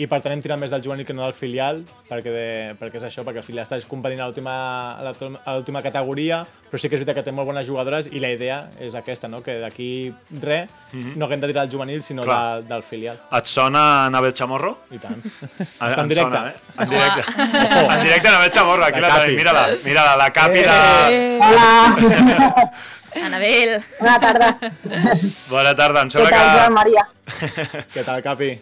[0.00, 2.46] i per tant hem tirat més del juvenil que no del filial, perquè, de,
[2.80, 4.54] perquè és això, perquè el filial està competint a l'última
[4.96, 5.12] a
[5.52, 8.70] a categoria, però sí que és veritat que té molt bones jugadores i la idea
[8.80, 9.42] és aquesta, no?
[9.42, 12.22] que d'aquí res no haguem de tirar el juvenil, sinó.
[12.22, 12.62] Clar.
[12.62, 13.18] de, del filial.
[13.36, 14.76] Et sona Anabel Chamorro?
[14.92, 15.20] I tant.
[15.82, 16.22] En, Està en directe.
[16.22, 16.54] Sona, eh?
[16.78, 17.22] En directe.
[17.82, 19.36] en directe Anabel Chamorro, aquí La la, tenim.
[19.36, 21.38] Mira-la, mira-la, la capi de...
[21.42, 21.68] Hola,
[23.26, 23.82] Anabel!
[24.00, 24.52] bona tarda.
[25.50, 26.76] Bona tarda, em Què sembla tal, Joan que...
[26.78, 27.08] Maria?
[27.92, 28.52] Què tal, Capi?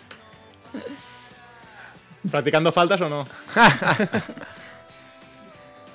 [2.28, 3.26] Practicando faltas o no?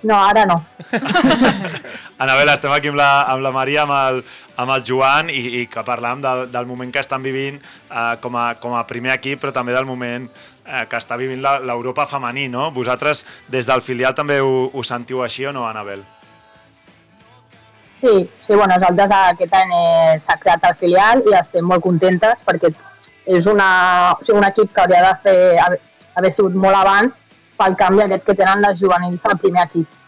[0.05, 0.63] No, ara no.
[2.21, 4.19] Anabel, estem aquí amb la, amb la Maria, amb el,
[4.61, 8.35] amb el Joan, i, i que parlàvem del, del moment que estan vivint eh, com,
[8.37, 12.05] a, com a primer equip, però també del moment eh, que està vivint la- l'Europa
[12.05, 12.67] femení, no?
[12.75, 16.03] Vosaltres, des del filial, també ho, ho sentiu així o no, Anabel?
[18.03, 18.13] Sí,
[18.45, 22.69] sí, bueno, nosaltres aquest any eh, s'ha creat el filial i estem molt contentes perquè
[23.25, 23.71] és una,
[24.13, 25.79] o sigui, un equip que hauria de fer,
[26.15, 27.13] haver, sigut molt abans
[27.59, 30.01] pel canvi aquest que tenen les juvenils al primer equip.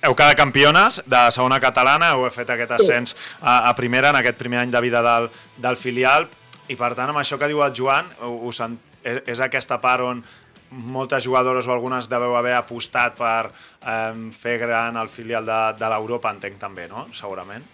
[0.00, 4.38] Heu quedat campiones de segona catalana, heu fet aquest ascens a, a primera en aquest
[4.40, 5.28] primer any de vida del,
[5.60, 6.28] del filial
[6.72, 8.08] i per tant amb això que diu el Joan
[8.56, 10.22] sent, és, és aquesta part on
[10.70, 15.92] moltes jugadores o algunes deveu haver apostat per eh, fer gran el filial de, de
[15.92, 17.08] l'Europa, entenc també, no?
[17.12, 17.66] Segurament.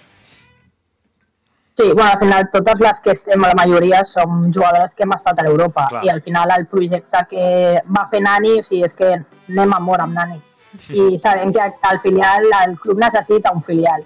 [1.79, 5.39] Sí, bueno, al final totes les que estem, la majoria, som jugadores que hem estat
[5.39, 6.05] a l'Europa Clar.
[6.07, 7.49] i al final el projecte que
[7.97, 10.39] va fer Nani, o sigui, és que anem a mort amb Nani.
[10.89, 14.05] I sabem que al filial, el club necessita un filial.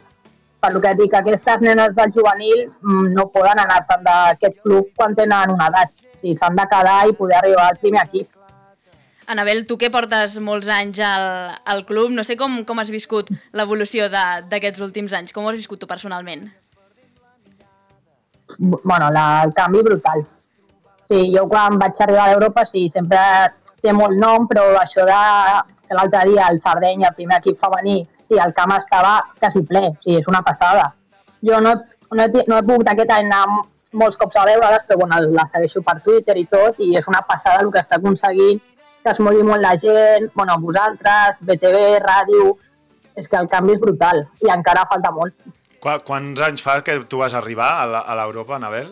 [0.61, 5.15] Per lo que dic, aquestes nenes del juvenil mm, no poden anar-se'n d'aquest club quan
[5.15, 5.95] tenen una edat.
[5.95, 8.29] O sigui, s'han de quedar i poder arribar al primer equip.
[9.31, 13.31] Anabel, tu que portes molts anys al, al club, no sé com, com has viscut
[13.55, 15.33] l'evolució de- d'aquests últims anys.
[15.33, 16.49] Com ho has viscut tu personalment?
[18.61, 20.27] Bueno, la, el canvi brutal.
[21.09, 23.19] Sí, jo quan vaig arribar a l'Europa sí, sempre
[23.83, 27.97] té molt nom, però això de l'altre dia el Sardenya, el primer equip femení,
[28.29, 30.93] sí, el camp estava quasi ple, sí, és una passada.
[31.43, 31.75] Jo no,
[32.13, 35.49] no, he, no he pogut aquest any anar molts cops a veure-les, però bueno, la
[35.51, 38.61] segueixo per Twitter i tot, i és una passada el que està aconseguint,
[39.03, 42.53] que es mogui molt la gent, bueno, vosaltres, BTV, ràdio,
[43.17, 45.35] és que el canvi és brutal, i encara falta molt.
[45.81, 48.91] Qua, quants anys fa que tu vas arribar a la- a l'Europa, Anabel?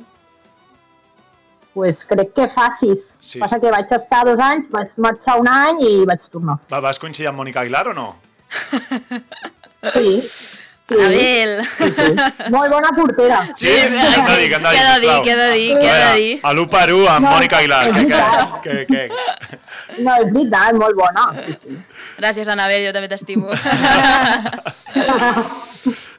[1.78, 3.04] pues crec que fa sis.
[3.20, 3.38] Sí.
[3.38, 6.56] Passa que vaig estar dos anys, vaig marxar un any i vaig tornar.
[6.72, 8.16] Va, vas coincidir amb Mònica Aguilar o no?
[9.94, 10.20] Sí.
[10.26, 10.96] sí.
[10.98, 11.62] Anabel!
[11.78, 12.50] sí.
[12.50, 13.38] Molt bona portera.
[13.54, 13.66] Sí?
[13.68, 15.92] Què hem de dir, què hem de dir, Què de dir, què de dir, què
[16.00, 16.32] de dir?
[16.42, 17.84] A l'1 per 1 amb No, Mònica Aguilar.
[17.92, 21.28] Que, que, que, que, No, és veritat, molt bona.
[21.46, 21.78] Sí, sí.
[22.18, 23.46] Gràcies, Anabel, jo també t'estimo.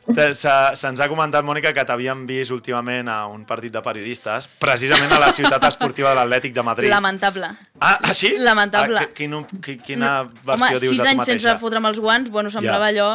[0.10, 5.20] Se'ns ha comentat, Mònica, que t'havien vist últimament a un partit de periodistes, precisament a
[5.22, 6.90] la ciutat esportiva de l'Atlètic de Madrid.
[6.90, 7.52] Lamentable.
[7.80, 8.34] Ah, ah sí?
[8.40, 8.98] Lamentable.
[8.98, 11.50] Ah, qui- quin, qui, quina Home, versió dius sis de tu anys mateixa?
[11.50, 13.10] sense fotre'm els guants, bueno, semblava allò...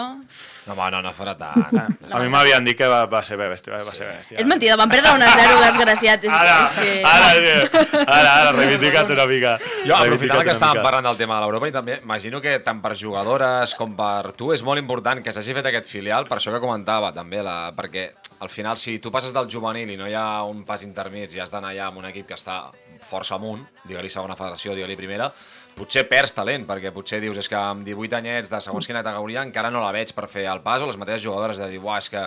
[0.64, 1.74] No, home, no, no farà tant.
[2.08, 4.38] A mi m'havien dit que va, va ser bé bèstia, va ser bèstia.
[4.40, 6.24] És mentida, van perdre una 0, desgraciat.
[6.24, 6.94] És, Ara, és que...
[7.10, 9.54] ara, eh, ara, ara, reivindica't una mica.
[9.84, 12.94] Jo, aprofitant que estàvem parlant del tema de l'Europa i també imagino que tant per
[12.96, 16.62] jugadores com per tu és molt important que s'hagi fet aquest filial, per això que
[16.64, 18.08] comentava també, la, perquè
[18.40, 21.44] al final si tu passes del juvenil i no hi ha un pas intermig i
[21.44, 22.62] has d'anar allà amb un equip que està
[23.04, 25.28] força amunt, digue-li segona federació, digue-li primera,
[25.74, 29.42] potser perds talent, perquè potser dius és que amb 18 anyets de segons quina categoria
[29.42, 31.98] encara no la veig per fer el pas, o les mateixes jugadores de dir, uah,
[31.98, 32.26] és que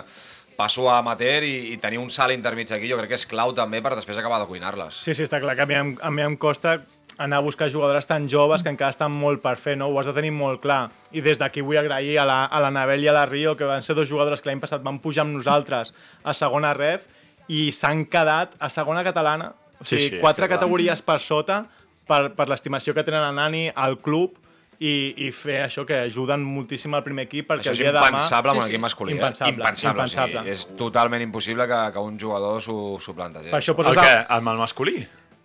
[0.58, 3.52] passo a amateur i, i tenir un salt intermig aquí jo crec que és clau
[3.54, 4.96] també per després acabar de cuinar-les.
[5.06, 6.80] Sí, sí, està clar que a mi, em- a mi em costa
[7.18, 9.86] anar a buscar jugadores tan joves que encara estan molt per fer, no?
[9.88, 10.88] Ho has de tenir molt clar.
[11.10, 13.64] I des d'aquí vull agrair a la, a la Nabel i a la Rio, que
[13.66, 17.06] van ser dos jugadores que l'any passat van pujar amb nosaltres a segona ref
[17.48, 19.52] i s'han quedat a segona catalana.
[19.80, 20.58] O Sí, sigui, sí, quatre que clar.
[20.60, 21.64] categories per sota
[22.08, 24.38] per, per l'estimació que tenen a Nani, al club,
[24.78, 28.60] i, i fer això que ajuden moltíssim al primer equip perquè Això és impensable amb
[28.62, 29.12] l'equip masculí.
[29.12, 29.16] eh?
[29.16, 30.04] Impensable, impensable.
[30.06, 30.38] impensable.
[30.38, 33.50] O sigui, és totalment impossible que, que un jugador s'ho plantegés.
[33.50, 34.94] Per això El poses a- Amb el masculí?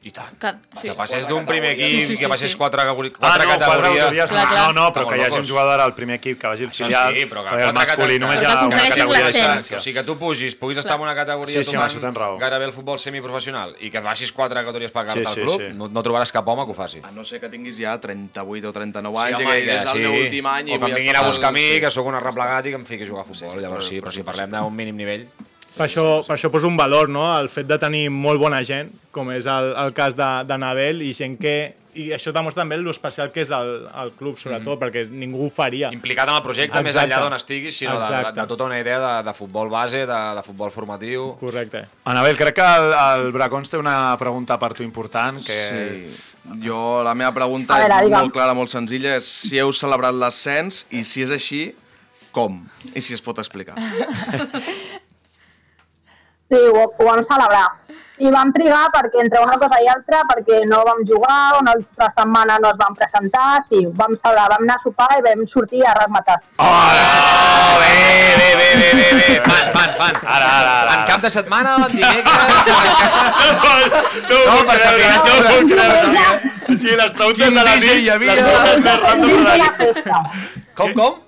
[0.03, 0.33] I tant.
[0.37, 0.49] Que,
[0.81, 0.87] sí.
[0.89, 2.57] Que passés d'un primer equip, Sí, sí, sí, que passés sí.
[2.57, 3.99] quatre, Ah, quatre no, quatre categories...
[4.03, 4.29] categories.
[4.29, 4.59] Clar, clar.
[4.67, 7.15] No, no, però que hi hagi un jugador al primer equip que vagi al filial,
[7.15, 9.77] sí, però que el quatre masculí només hi ha una categoria de distància.
[9.77, 12.73] O sigui, que tu pugis, puguis estar en una categoria Sí, sí, tomant gairebé el
[12.73, 15.71] futbol semiprofessional i que et baixis quatre categories per Sí, carta sí, al club, sí.
[15.77, 16.99] no, no trobaràs cap home que ho faci.
[17.03, 19.85] A no ser que tinguis ja 38 o 39 Sí, anys home, i que és
[19.85, 19.99] el sí.
[20.03, 21.79] meu últim any i o que em vinguin a buscar a mi, sí.
[21.79, 23.55] que sóc un arreplegat i que em fiqui a jugar a futbol.
[23.55, 25.27] sí, Llavors però- sí, però si sí, parlem d'un mínim nivell...
[25.73, 28.91] Per això, per això poso un valor, no?, el fet de tenir molt bona gent,
[29.13, 31.55] com és el, el cas de, de Nabel, i gent que...
[31.93, 33.67] I això demostra també l'especial que és el,
[34.01, 35.91] el club, sobretot, perquè ningú ho faria.
[35.93, 37.11] Implicat en el projecte, més Exacte.
[37.11, 40.21] enllà d'on estiguis, sinó de, de, de tota una idea de, de futbol base, de,
[40.39, 41.27] de futbol formatiu...
[41.37, 41.83] Correcte.
[42.09, 45.59] Anabel, crec que el, el Bracons té una pregunta per tu important, que...
[46.09, 46.17] Sí.
[46.65, 48.25] Jo, la meva pregunta veure, és digue'm.
[48.25, 51.61] molt clara, molt senzilla, és si heu celebrat l'ascens i si és així,
[52.33, 52.57] com?
[52.89, 53.77] I si es pot explicar.
[56.51, 57.69] Sí, ho, ho vam celebrar.
[58.23, 62.11] I vam trigar perquè entre una cosa i altra, perquè no vam jugar, una altra
[62.13, 65.41] setmana no es vam presentar, sí, ho vam celebrar, vam anar a sopar i vam
[65.49, 66.37] sortir a rematar.
[66.61, 67.89] Oh, bé,
[68.37, 69.41] bé, bé, bé, bé, bé.
[69.47, 70.21] Fan, fan, fan.
[70.35, 70.93] Ara, ara, ara.
[70.99, 72.69] En cap de setmana, dimecres...
[74.29, 76.31] No, No, per saber, no ho puc creure, Xavier.
[76.69, 79.97] O sigui, les preguntes de la nit, les preguntes més random de la nit.
[80.77, 81.22] Com, com?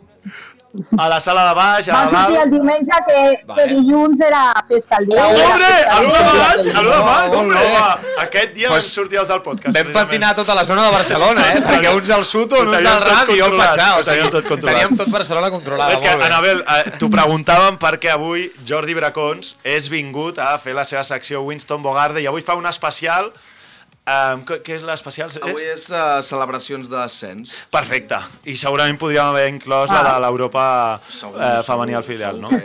[0.98, 2.52] A la sala de baix, a Vam sortir el dalt...
[2.54, 3.20] diumenge que,
[3.56, 4.98] que dilluns era festa.
[5.00, 7.62] El dia Hombre, a l'1 de maig, a l'1 de maig, bé.
[7.62, 8.12] home.
[8.26, 9.78] Aquest dia Pues sortir els del podcast.
[9.78, 11.62] Vam patinar tota la zona de Barcelona, eh?
[11.70, 13.88] Perquè uns al Suto, uns al tot Ram i jo al Patxà.
[13.96, 14.76] ho O sigui, teníem tot controlat.
[14.82, 15.92] teníem tot Barcelona controlat.
[15.96, 20.84] És que, Anabel, eh, t'ho preguntàvem perquè avui Jordi Bracons és vingut a fer la
[20.86, 23.32] seva secció Winston Bogarde i avui fa un especial...
[24.06, 25.32] Um, què és l'especial?
[25.42, 27.56] Avui és uh, celebracions d'ascens.
[27.74, 28.20] Perfecte.
[28.46, 30.66] I segurament podríem haver inclòs la de l'Europa
[31.02, 32.54] eh, femení al filial, no?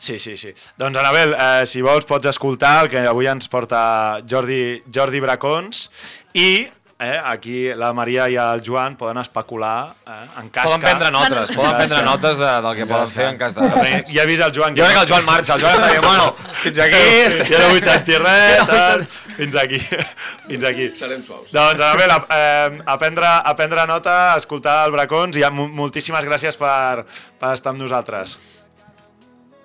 [0.00, 0.54] Sí, sí, sí.
[0.80, 3.80] Doncs, Anabel, eh, si vols pots escoltar el que avui ens porta
[4.24, 5.90] Jordi, Jordi Bracons
[6.32, 10.86] i eh, aquí la Maria i el Joan poden especular eh, en cas Poden que...
[10.86, 13.68] prendre notes, poden prendre notes de, del que poden fer en cas de...
[14.08, 14.72] Ja he vist el Joan.
[14.72, 17.04] Jo crec que el Joan marxa, el Joan està dient, bueno, fins aquí...
[17.52, 19.04] Ja no vull sentir res, tal.
[19.40, 19.80] Fins aquí,
[20.46, 20.90] fins aquí.
[21.00, 21.48] Serem suaus.
[21.54, 25.68] Doncs, Anabel, a, eh, a, prendre, a prendre nota, a escoltar el Bracons i mo-
[25.80, 27.06] moltíssimes gràcies per,
[27.40, 28.36] per estar amb nosaltres.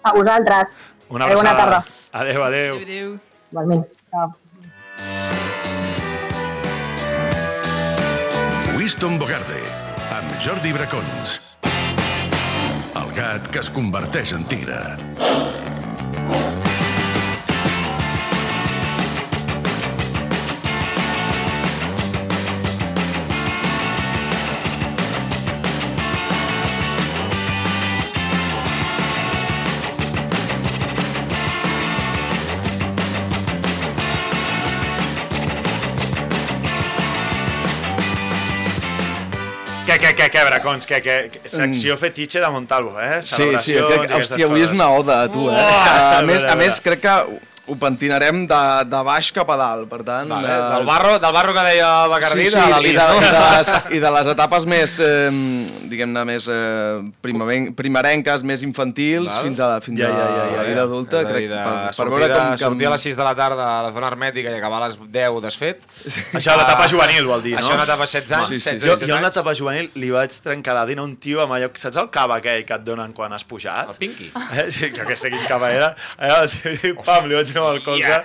[0.05, 0.73] A vosaltres.
[1.09, 1.83] Una Adéu, bona tarda.
[2.15, 2.79] Adéu, adéu.
[2.81, 3.13] Adéu.
[3.51, 3.85] Igualment.
[4.09, 4.31] Ciao.
[8.77, 9.59] Winston Bogarde,
[10.13, 11.57] amb Jordi Bracons.
[12.95, 14.79] El gat que es converteix en tigre.
[39.95, 40.85] Què, què, què, què, Bracons?
[40.89, 41.41] Què, què, què?
[41.47, 43.21] Secció fetitxe de Montalvo, eh?
[43.23, 45.55] Sí, sí, aquestes hòstia, avui és una oda a tu, eh?
[45.55, 47.13] Uah, a, a més, a a més, crec que
[47.67, 48.59] ho pentinarem de,
[48.91, 50.29] de baix cap a dalt, per tant...
[50.29, 52.89] Vale, eh, del, barro, del barro que deia Bacardí, sí, sí, de la i, de,
[52.91, 53.47] i, de no?
[53.55, 55.31] les, I de les etapes més, eh,
[55.89, 59.47] diguem-ne, més eh, primaven- primerenques, més infantils, Val.
[59.47, 60.65] fins a, fins Ja, a ja, ja, la ja.
[60.69, 62.45] vida adulta, a dir, crec, de per, per veure com...
[62.51, 62.57] com...
[62.65, 64.99] sortir a les 6 de la tarda a la zona hermètica i acabar a les
[65.01, 65.81] 10 desfet.
[66.37, 67.63] Això, l'etapa juvenil, vol dir, no?
[67.63, 69.27] Això una etapa 16 anys, Sí, sí, 16, Jo, 17 jo en anys.
[69.31, 71.71] l'etapa juvenil li vaig trencar la dina a un tio amb allò...
[71.85, 73.89] Saps el cava aquell que et donen quan has pujat?
[73.89, 74.29] El Pinky.
[74.59, 74.69] Eh?
[74.69, 75.91] Sí, que, que sé quin cava era.
[76.19, 78.19] Eh, el tio, pam, li vaig meu al colze.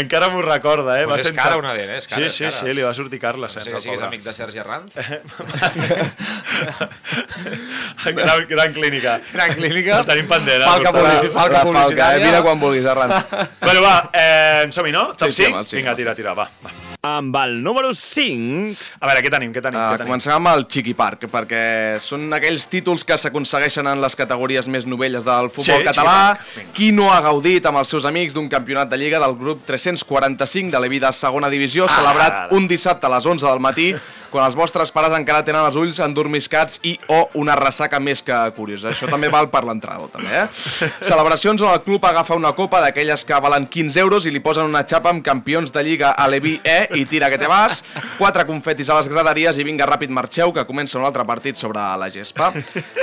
[0.00, 1.04] Encara m'ho recorda, eh?
[1.10, 1.96] Pues és sense- cara una dent, eh?
[2.00, 2.56] És cara, sí, és sí, cara.
[2.60, 3.54] sí, li va sortir Carles.
[3.56, 4.08] No sé sense que el siguis pobre.
[4.08, 4.92] amic de Sergi Arranz.
[8.14, 9.20] gran, gran clínica.
[9.32, 9.98] Gran clínica.
[10.00, 10.62] El tenim pendent.
[10.62, 10.66] eh?
[10.66, 11.84] Falca publici- falca La falca, eh?
[11.84, 12.26] publicitària.
[12.26, 13.24] Vine quan vulguis, Arran.
[13.60, 15.14] Bueno, va, eh, som-hi, no?
[15.14, 15.56] Top sí, 5?
[15.56, 15.76] home, sí.
[15.76, 16.44] Vinga, tira, tira, va.
[16.64, 16.70] va.
[17.06, 18.96] Amb el número 5...
[18.98, 20.08] A veure, què tenim, què tenim, Uh, què tenim?
[20.10, 21.60] comencem amb el Chiqui Park, perquè
[22.02, 26.16] són aquells títols que s'aconsegueixen en les categories més novelles del futbol Sí, català.
[26.74, 30.72] Qui no ha gaudit amb els seus amics d'un campionat de Lliga del grup 345
[30.74, 32.54] de l'Evi de segona divisió, celebrat ara.
[32.56, 33.90] un dissabte a les 11 del matí,
[34.36, 38.36] quan els vostres pares encara tenen els ulls endormiscats i o una ressaca més que
[38.56, 38.90] curiosa.
[38.92, 40.46] Això també val per l'entrenador, també, eh?
[41.10, 44.68] Celebracions on el club agafa una copa d'aquelles que valen 15 euros i li posen
[44.68, 47.80] una xapa amb campions de Lliga a l'Evi E i tira que te vas,
[48.18, 51.80] quatre confetis a les graderies i vinga ràpid marxeu que comença un altre partit sobre
[51.96, 52.50] la gespa.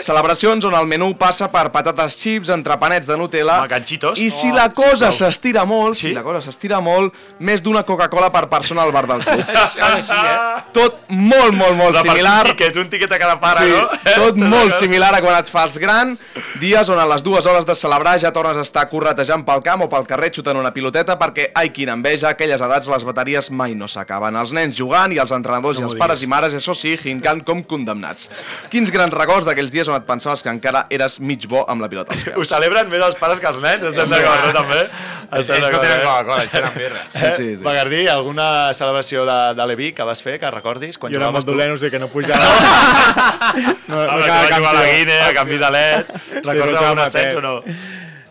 [0.03, 4.19] Celebracions on el menú passa per patates xips, entrepanets de Nutella Home, ganxitos.
[4.21, 5.31] i si Oh, la cosa sisplau.
[5.31, 9.23] s'estira molt, si la cosa s'estira molt, més d'una Coca-Cola per persona al bar del
[9.23, 9.39] club.
[10.77, 11.22] Tot molt,
[11.53, 12.47] molt, molt Repartir similar.
[12.51, 14.15] Tiquets, un tiquet a cada pare, Sí, no?
[14.25, 16.15] tot molt similar a quan et fas gran,
[16.61, 19.85] dies on a les dues hores de celebrar ja tornes a estar corretejant pel camp
[19.85, 23.49] o pel carrer xutant una piloteta perquè, ai, quina enveja, a aquelles edats les bateries
[23.51, 24.35] mai no s'acaben.
[24.39, 27.43] Els nens jugant i els entrenadors No i els pares i mares, això sí, hincant
[27.47, 28.29] com condemnats.
[28.73, 31.89] Quins grans records d'aquells dies on et pensaves que encara eres mig bo amb la
[31.91, 32.37] pilota als peus.
[32.41, 34.81] Ho celebren més els pares que els nens, estem d'acord, no, també?
[35.33, 36.03] Ells no tenen eh?
[36.03, 37.01] Coca-Cola, ells tenen birra.
[37.13, 37.31] Eh?
[37.37, 37.63] Sí, sí.
[37.63, 38.47] Bagardí, alguna
[38.77, 40.99] celebració de, de l'Evi que vas fer, que recordis?
[41.01, 42.43] Quan Jo era molt dolent, o sigui que no pujava.
[43.87, 44.93] no, Ah, no quedava va jugar a la campió.
[44.93, 46.15] Guine, a canvi de led.
[46.43, 47.53] Recordes no quedava ascens o no?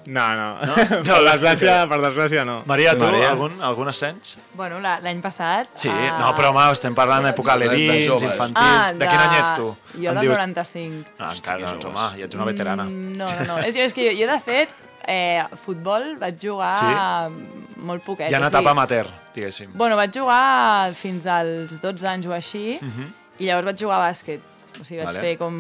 [0.05, 0.47] No, no.
[0.67, 0.75] no?
[1.07, 2.57] per, desgràcia, per desgràcia, no.
[2.67, 3.29] Maria, tu, Maria.
[3.31, 4.33] algun, algun ascens?
[4.59, 5.69] Bueno, la- l'any passat...
[5.79, 8.25] Sí, ah, no, però home, estem parlant d'època De- de levins, joves.
[8.33, 8.99] infantils...
[8.99, 9.07] de...
[9.07, 9.69] quin any ets tu?
[9.95, 11.15] Jo Em del dius- 95.
[11.21, 12.89] No, encara, doncs, home, ja ets una veterana.
[12.91, 13.59] Mm, No, no, no.
[13.63, 14.75] És, és que jo, jo de fet,
[15.07, 17.79] eh, futbol vaig jugar Sí?
[17.87, 18.27] molt poquet.
[18.27, 19.71] Hi ha una o sigui, etapa amateur, diguéssim.
[19.75, 23.13] Bueno, vaig jugar fins als 12 anys o així, Mhm.
[23.41, 24.41] i llavors vaig jugar a bàsquet.
[24.81, 25.21] O sigui, vaig Vale.
[25.21, 25.57] fer com...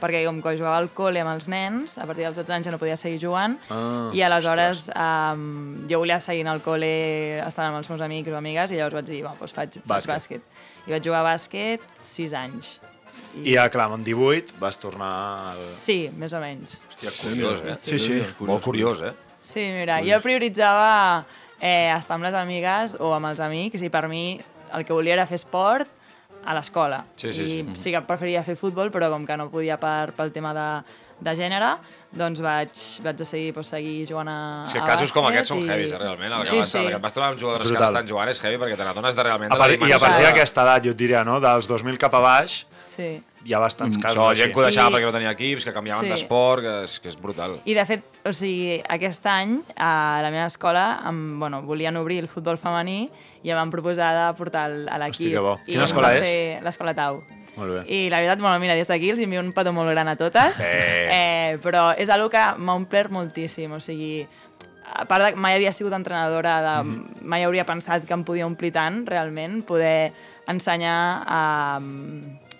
[0.00, 2.70] Perquè com que jugava al col·le amb els nens, a partir dels 12 anys ja
[2.72, 7.76] no podia seguir jugant, Ah, i aleshores um, jo volia seguir al col·le estant amb
[7.82, 10.14] els meus amics o amigues, i llavors vaig dir, va, doncs faig, faig Bàsquet.
[10.14, 10.40] bàsquet.
[10.86, 12.78] I vaig jugar a bàsquet 6 anys.
[13.44, 15.56] I a clar, amb 18 vas tornar al...
[15.60, 16.78] Sí, més o menys.
[16.88, 17.74] Hòstia, curiós, eh?
[17.74, 18.22] Sí, sí.
[18.40, 19.12] Molt curiós, eh?
[19.44, 21.26] Sí, mira, jo prioritzava
[21.60, 24.40] eh, estar amb les amigues o amb els amics i per mi
[24.74, 25.88] el que volia era fer esport
[26.44, 27.04] a l'escola.
[27.16, 27.76] Sí, sí, I sí.
[27.86, 30.66] sí que preferia fer futbol, però com que no podia per, pel tema de,
[31.24, 31.70] de gènere,
[32.12, 32.74] doncs vaig,
[33.06, 34.36] vaig decidir pues, seguir jugant a,
[34.70, 36.32] que a casos com aquests són i- heavies, eh, realment.
[36.36, 36.78] El que, sí, vas, sí.
[36.82, 39.16] el que et vas trobar amb jugadors que estan jugant és heavy perquè te n'adones
[39.16, 41.38] de realment A de part, I a partir d'aquesta edat, jo et diria, no?
[41.40, 43.20] Dels 2000 cap a baix, Sí.
[43.44, 45.72] hi ha bastants casos Això, gent que ho deixava I- perquè no tenia equips, que
[45.72, 46.10] canviaven Sí.
[46.10, 47.60] d'esport, que, és, que és brutal.
[47.64, 52.18] I de fet, o sigui, aquest any a la meva escola em, bueno, volien obrir
[52.20, 53.10] el futbol femení
[53.42, 55.26] i em van proposar de portar el- a l'equip.
[55.26, 55.58] Hosti, que bo.
[55.66, 56.62] I Quina escola és?
[56.62, 57.22] L'escola Tau.
[57.56, 57.84] Molt bé.
[57.86, 60.60] I la veritat, bueno, mira, des d'aquí els envio un petó molt gran a totes,
[60.66, 61.08] Eh.
[61.52, 64.26] eh, però és algo que m'ha omplert moltíssim, o sigui,
[64.92, 67.04] a part de que mai havia sigut entrenadora, de, Mhm.
[67.22, 70.12] mai hauria pensat que em podia omplir tant, realment, poder
[70.48, 71.80] ensenyar a,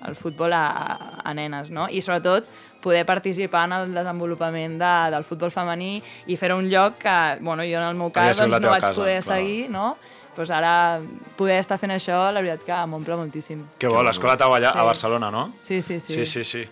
[0.05, 1.89] el futbol a, a, nenes, no?
[1.89, 2.49] I sobretot
[2.85, 5.97] poder participar en el desenvolupament de, del futbol femení
[6.27, 8.99] i fer un lloc que, bueno, jo en el meu cas doncs, no vaig casa,
[8.99, 9.31] poder clar.
[9.31, 9.95] seguir, no?
[10.35, 11.01] Pues ara
[11.39, 13.61] poder estar fent això, la veritat que m'omple moltíssim.
[13.79, 14.79] Que bo, l'escola Tau allà Sí.
[14.79, 15.55] a Barcelona, no?
[15.61, 16.15] Sí, sí, sí.
[16.15, 16.63] Sí, sí, sí.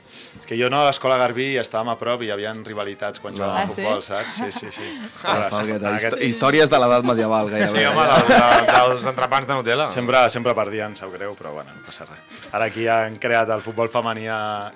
[0.41, 3.35] És que jo no a l'escola Garbí estàvem a prop i hi havia rivalitats quan
[3.35, 3.75] jugàvem Ah, a sí?
[3.83, 4.33] futbol, saps?
[4.41, 4.89] Sí, sí, sí.
[5.23, 7.79] Falgueta, En aquest- Històries de l'edat medieval, gairebé.
[7.79, 9.89] Sí, home, de, de, dels entrepans de Nutella.
[9.89, 12.49] Sempre, sempre perdien, sap greu, però bueno, no passa res.
[12.53, 14.27] Ara aquí han creat el futbol femení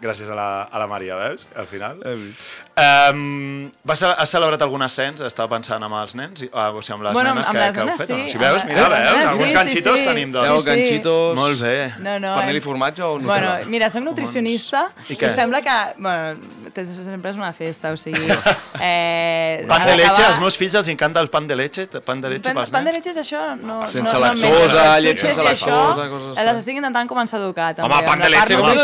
[0.01, 1.47] gràcies a la, a la Maria, veus?
[1.57, 2.01] Al final.
[2.79, 5.23] Um, vas, a- has celebrat algun ascens?
[5.25, 7.75] Estava pensant amb els nens, ah, o sigui, amb les Bueno, nenes amb que, les
[7.75, 8.25] que heu fet, o no?
[8.27, 9.07] sí, Si veus, mira, amb veus?
[9.07, 10.09] nenes, Alguns sí, ganxitos sí, sí.
[10.11, 10.47] tenim, doncs.
[10.51, 10.67] Sí, sí.
[10.69, 11.37] ganxitos...
[11.39, 11.93] Molt bé.
[12.05, 13.71] No, no, Pernil eh, i formatge o Bueno, Nutella?
[13.73, 15.31] mira, soc nutricionista I i, què?
[15.33, 15.77] sembla que...
[15.97, 16.37] Bueno,
[16.77, 18.29] sempre és una festa, o sigui...
[18.79, 22.29] Eh, Pan de leche, als meus fills els encanta el pan de leche, pan de
[22.29, 23.41] leche Pan, pels pan de leche és això?
[23.57, 25.01] No, Sense no, no lactosa, menjo.
[25.07, 27.89] llet sense lactosa, coses Les estic intentant començar a educar, també.
[27.89, 28.75] Home, pan de leche, Però,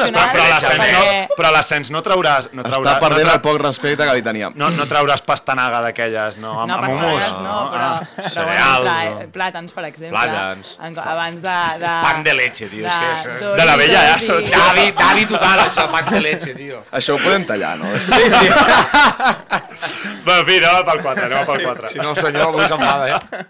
[0.48, 2.48] l'ascens no, perquè- però a l'ascens no trauràs...
[2.56, 4.52] No trauràs Està perdent no, el poc respecte que li teníem.
[4.56, 6.52] no, no trauràs pastanaga d'aquelles, no?
[6.60, 7.42] Amb, No, amb pastanagues hummus.
[7.42, 10.18] no, però, Ah, però cereals, bueno, o- plà, plàtans, per exemple.
[10.18, 10.76] Plàtans.
[10.80, 11.92] En- Abans de, de...
[12.02, 14.40] Pan de leche, tio, és que és- és de la vella i- tio.
[14.58, 16.84] Davi, Davi total, això, pan de leche, tio.
[16.92, 17.92] Això ho podem tallar, no?
[17.96, 18.48] Sí, sí.
[20.26, 21.88] Va, en fi, anem pel 4, anem pel 4.
[21.92, 23.44] Si no, el senyor avui s'enfada, eh?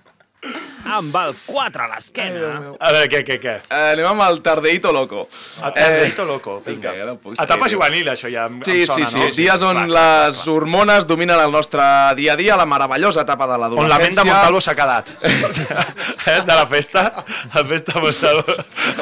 [0.93, 2.51] Amb el 4 a l'esquena.
[2.81, 3.55] A veure, què, què, què?
[3.69, 5.29] Eh, anem amb el Tardeito Loco.
[5.63, 6.93] El Tardeito Loco, vinga.
[6.93, 9.35] vinga, no Etapa juvenil, això ja em, Sí, em sona, sí, sí, no?
[9.37, 11.83] dies on Clar, clar, les hormones dominen el nostre
[12.19, 13.99] dia a dia, la meravellosa etapa de On l'adolescència.
[13.99, 15.15] la ment de Montalvo s'ha quedat.
[15.23, 16.41] eh?
[16.47, 17.07] De la festa.
[17.55, 18.59] La festa Montalvo.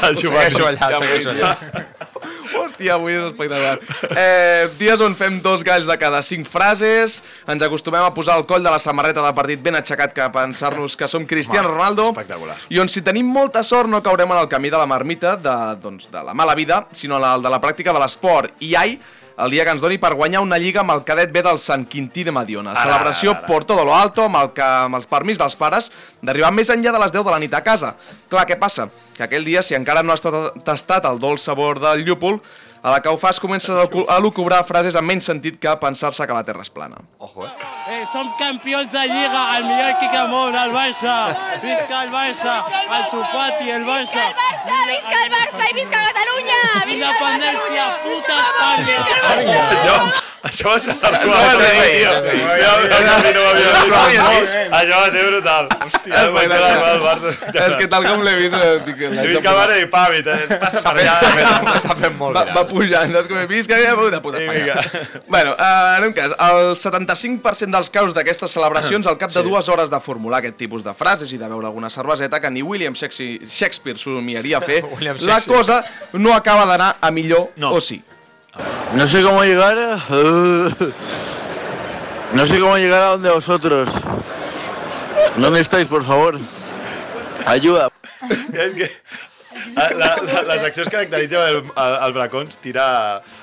[0.09, 1.57] El Segueixo allà, segueixo allà.
[2.81, 3.79] Hòstia, avui és espectacular.
[4.17, 7.19] Eh, dies on fem dos galls de cada cinc frases,
[7.51, 10.31] ens acostumem a posar el coll de la samarreta de partit ben aixecat que a
[10.33, 12.09] pensar-nos que som Cristiano Ronaldo.
[12.15, 12.57] Espectacular.
[12.73, 15.57] I on si tenim molta sort no caurem en el camí de la marmita de,
[15.83, 18.55] doncs, de la mala vida, sinó el de la pràctica de l'esport.
[18.65, 18.97] I ai,
[19.41, 21.85] el dia que ens doni per guanyar una lliga amb el cadet B del Sant
[21.89, 22.73] Quintí de Mediona.
[22.73, 23.47] Ara, Celebració ara, ara.
[23.47, 25.91] por todo lo alto, amb, el que, amb els permís dels pares,
[26.23, 27.95] d'arribar més enllà de les 10 de la nit a casa.
[28.29, 28.89] Clar, què passa?
[29.17, 32.41] Que aquell dia, si encara no has ta- tastat el dolç sabor del llúpol,
[32.83, 33.75] a la que ho fas comences
[34.09, 36.97] a lucubrar frases amb menys sentit que pensar-se que la Terra és plana.
[37.19, 37.51] Ojo, eh?
[37.91, 41.17] Eh, som campions de Lliga, el millor equip del món, el Barça.
[41.61, 42.57] Visca el Barça,
[42.97, 44.31] el Sofati, el Barça.
[44.89, 46.61] Visca el Barça i visca Catalunya!
[46.97, 49.61] Independència, puta Espanya!
[49.71, 49.97] Això,
[50.49, 52.13] això va ser la No, no, tio.
[54.81, 55.69] Això va ser brutal.
[55.85, 57.35] Hòstia, del Barça.
[57.51, 58.57] És que tal com l'he vist...
[58.57, 60.59] eh, dic, He vist que va i pàvit, eh?
[60.63, 61.15] Passa per allà.
[61.81, 63.69] S'ha fet molt va pujant, saps com he vist?
[63.71, 65.21] Que ja puta, puta Sí, Espanya.
[65.29, 69.69] Bueno, eh, en un cas, el 75% dels casos d'aquestes celebracions, al cap de dues
[69.69, 72.95] hores de formular aquest tipus de frases i de beure alguna cerveseta, que ni William
[72.95, 74.83] Shakespeare, somiaria a fer,
[75.21, 75.83] la cosa
[76.15, 77.73] no acaba d'anar a millor No.
[77.75, 78.03] o sí.
[78.95, 79.77] No sé cómo llegar.
[79.79, 80.93] eh,
[82.33, 83.89] No sé cómo llegar a donde vosotros.
[85.37, 86.39] ¿Dónde estáis, por favor?
[87.47, 87.91] Ayuda.
[88.53, 88.91] És que
[89.77, 92.85] la, la, la, la secció es caracteritza el, el, el Bracons tira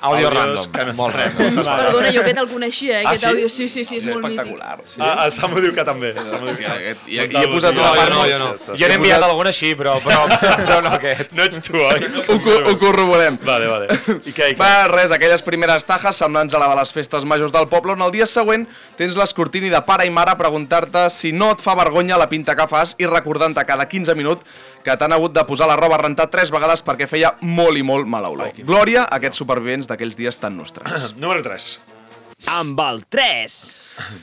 [0.00, 1.58] àudios random, que no molt random.
[1.58, 3.04] Perdona, jo aquest el coneixia, eh?
[3.04, 3.28] Ah, Aquest sí?
[3.30, 4.40] àudio, sí, sí, sí, és, És molt mític.
[4.40, 4.80] espectacular.
[4.88, 5.00] Sí.
[5.04, 6.14] Ah, el Samu diu que també.
[6.16, 6.94] El Samu diu que també.
[7.06, 8.38] I, i, he posat una part no, molt- jo
[8.72, 8.78] no.
[8.80, 10.24] Jo n'he enviat algun així, però, però,
[10.56, 11.32] però no aquest.
[11.38, 12.08] No ets tu, oi?
[12.24, 12.38] Ho,
[12.72, 13.36] ho corroborem.
[13.44, 13.86] Vale, vale.
[13.92, 14.58] I què, i què?
[14.58, 18.02] Va, res, aquelles primeres tajes semblants a la de les festes majors del poble, on
[18.06, 18.64] el dia següent
[18.98, 22.56] tens l'escortini de pare i mare a preguntar-te si no et fa vergonya la pinta
[22.58, 24.42] que fas i recordant-te cada 15 minuts
[24.84, 27.84] que t'han hagut de posar la roba a rentar tres vegades perquè feia molt i
[27.86, 28.52] molt mala olor.
[28.64, 31.12] Glòria a aquests supervivents d'aquells dies tan nostres.
[31.22, 31.97] Número 3.
[32.46, 33.54] Amb el 3.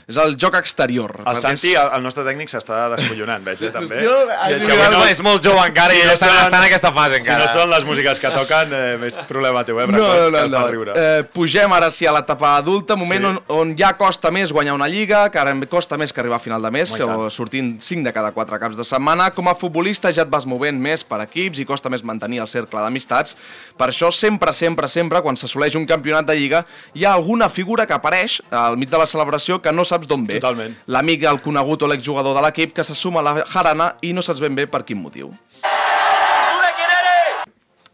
[0.08, 1.12] És el joc exterior.
[1.20, 3.98] El perquè Santi, és- el, el nostre tècnic, s'està descollonant, veig, eh, també.
[4.08, 6.58] Hòstia, Si- si és avui És, és molt jove encara i ell està, són- està
[6.62, 7.40] en aquesta fase Si encara.
[7.44, 10.48] no són les músiques que toquen, eh, més problema teu, eh, No, Bracons, no, que
[10.48, 10.62] no, no.
[10.64, 10.94] fan riure.
[10.96, 13.28] Eh, pugem ara sí a l'etapa adulta, moment Sí.
[13.28, 16.38] on, on ja costa més guanyar una lliga, que ara em costa més que arribar
[16.38, 19.32] a final de mes, i o sortint 5 de cada 4 caps de setmana.
[19.32, 22.48] Com a futbolista ja et vas movent més per equips i costa més mantenir el
[22.48, 23.36] cercle d'amistats.
[23.78, 27.86] Per això sempre, sempre, sempre, quan s'assoleix un campionat de lliga, hi ha alguna figura
[27.86, 30.38] que apareix al mig de la celebració que no saps d'on ve.
[30.40, 30.78] Totalment.
[30.88, 34.22] L'amic, el conegut o l'exjugador de l'equip que se suma a la jarana i no
[34.22, 35.34] saps ben bé per quin motiu.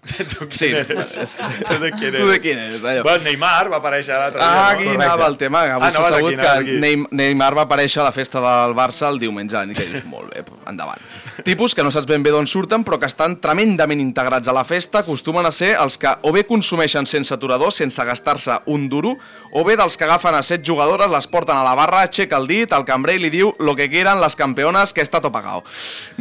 [0.01, 1.37] tu Sí, eres?
[1.67, 2.39] Tu de quin Tu de eres?
[2.41, 3.03] quin eres, allò?
[3.05, 4.95] Bueno, Neymar va aparèixer l'altre Ah, dia, aquí no?
[5.03, 5.61] anava el tema.
[5.75, 6.77] Avui Ah, s'ha anaves sabut aquí, que aquí.
[6.81, 10.33] Neym- Neymar va aparèixer a la festa del Barça el diumenge nit, que dius, molt
[10.33, 10.99] bé, endavant.
[11.45, 14.65] Tipus que no saps ben bé d'on surten, però que estan tremendament integrats a la
[14.67, 19.15] festa, acostumen a ser els que o bé consumeixen sense aturador, sense gastar-se un duro,
[19.51, 22.47] o bé dels que agafen a set jugadores, les porten a la barra, aixeca el
[22.51, 25.63] dit, el cambrer li diu lo que quieran les campeones, que està tot pagado.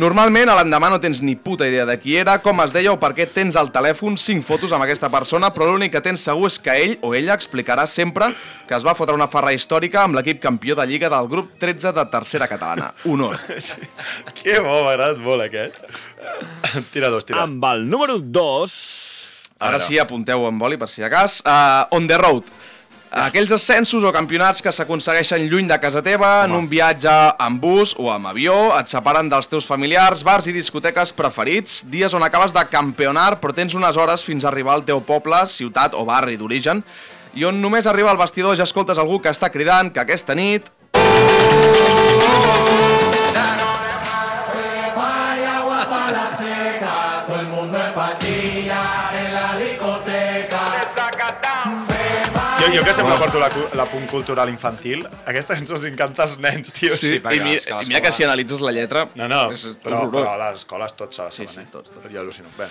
[0.00, 3.00] Normalment, a l'endemà no tens ni puta idea de qui era, com es deia o
[3.02, 6.48] per què tens al telèfon cinc fotos amb aquesta persona, però l'únic que tens segur
[6.48, 8.30] és que ell o ella explicarà sempre
[8.70, 11.90] que es va fotre una farra històrica amb l'equip campió de Lliga del grup 13
[11.96, 12.92] de tercera catalana.
[13.10, 13.34] Honor.
[14.40, 15.82] Que bo, m'ha agradat molt aquest.
[16.94, 17.42] Tira dos, tira.
[17.42, 18.76] Amb el número 2.
[19.66, 21.40] Ara sí, apunteu en boli per si de cas.
[21.42, 22.46] Uh, on the road.
[23.10, 27.10] Aquells ascensos o campionats que s'aconsegueixen lluny de casa teva, en un viatge
[27.42, 32.14] amb bus o amb avió, et separen dels teus familiars, bars i discoteques preferits, dies
[32.14, 35.98] on acabes de campionar però tens unes hores fins a arribar al teu poble, ciutat
[35.98, 36.84] o barri d'origen,
[37.34, 40.70] i on només arriba al vestidor ja escoltes algú que està cridant que aquesta nit
[40.92, 41.00] Todo
[43.54, 43.69] el
[52.70, 56.36] Jo, jo que sempre porto la, la punt cultural infantil, aquesta cançó els encanta als
[56.38, 56.94] nens, tio.
[56.96, 59.08] Sí, i, mi, i mira que si analitzes la lletra...
[59.18, 61.72] No, no, és però, però a les escoles tots se la Sí, saben, sí, eh?
[61.72, 62.06] tots, tots.
[62.12, 62.46] Jo al·lucino.
[62.58, 62.68] Bé,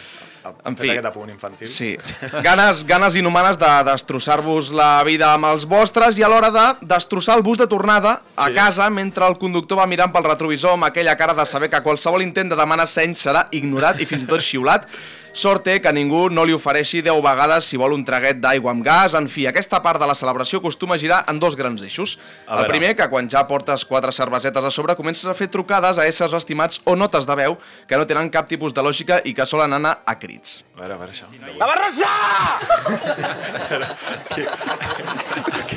[0.66, 0.90] En fi.
[0.94, 1.68] aquest apunt infantil.
[1.68, 1.92] Sí.
[2.48, 7.36] Ganes, ganes inhumanes de destrossar-vos la vida amb els vostres i a l'hora de destrossar
[7.38, 8.56] el bus de tornada a Sí.
[8.56, 12.24] casa mentre el conductor va mirant pel retrovisor amb aquella cara de saber que qualsevol
[12.24, 14.88] intent de demanar seny serà ignorat i fins i tot xiulat
[15.34, 18.84] Sort té que ningú no li ofereixi 10 vegades si vol un traguet d'aigua amb
[18.86, 19.14] gas.
[19.18, 22.18] En fi, aquesta part de la celebració acostuma a girar en dos grans eixos.
[22.48, 25.98] A El primer, que quan ja portes quatre cervesetes a sobre comences a fer trucades
[25.98, 27.58] a éssers estimats o notes de veu
[27.88, 30.64] que no tenen cap tipus de lògica i que solen anar a crits.
[30.76, 31.28] A veure, a veure, això.
[31.60, 32.08] La Barrosa!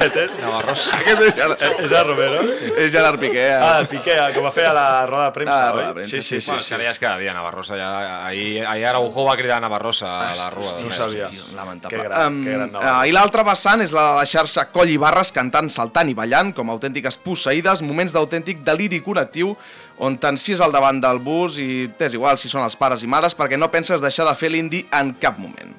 [0.02, 0.36] Aquest és?
[0.42, 0.96] Navarrosa.
[0.98, 2.40] Aquest és Gerard, És el Romero?
[2.82, 3.44] és Gerard Piqué.
[3.52, 3.58] eh?
[3.62, 5.84] Ah, el Piqué, que va fer a la roda de premsa, Ah, oi?
[5.94, 6.50] premsa, sí, sí, sí, sí.
[6.50, 7.76] Bueno, és ja és cada dia, Navarrosa.
[7.78, 7.90] Ja,
[8.26, 10.72] ahir, ahir Araujo va cridar Navarrosa a la rua.
[10.80, 11.30] no ho sabia.
[11.54, 11.96] Lamentable.
[11.98, 13.06] Que gran, Um, que gran Navarro.
[13.06, 16.68] I l'altra vessant és la de deixar-se coll i barres cantant, saltant i ballant, com
[16.74, 19.54] autèntiques posseïdes, moments d'autèntic deliri connectiu,
[19.98, 23.36] on t'encies al davant del bus i t'és igual si són els pares i mares,
[23.38, 25.74] perquè no penses deixar de fer l'indi en cap moment.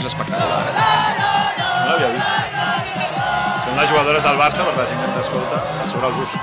[0.00, 0.72] És espectacular, eh?
[1.60, 2.28] No l'havia vist.
[3.66, 6.36] Són les jugadores del Barça, per la gent que ens escolta, a sobre el bus.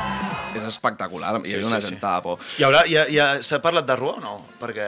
[0.58, 1.94] És espectacular, hi Sí, havia una sí, sí.
[1.96, 2.38] gentada por.
[2.58, 4.36] Hi haurà, ja, ja s'ha parlat de Rua o no?
[4.62, 4.88] Perquè...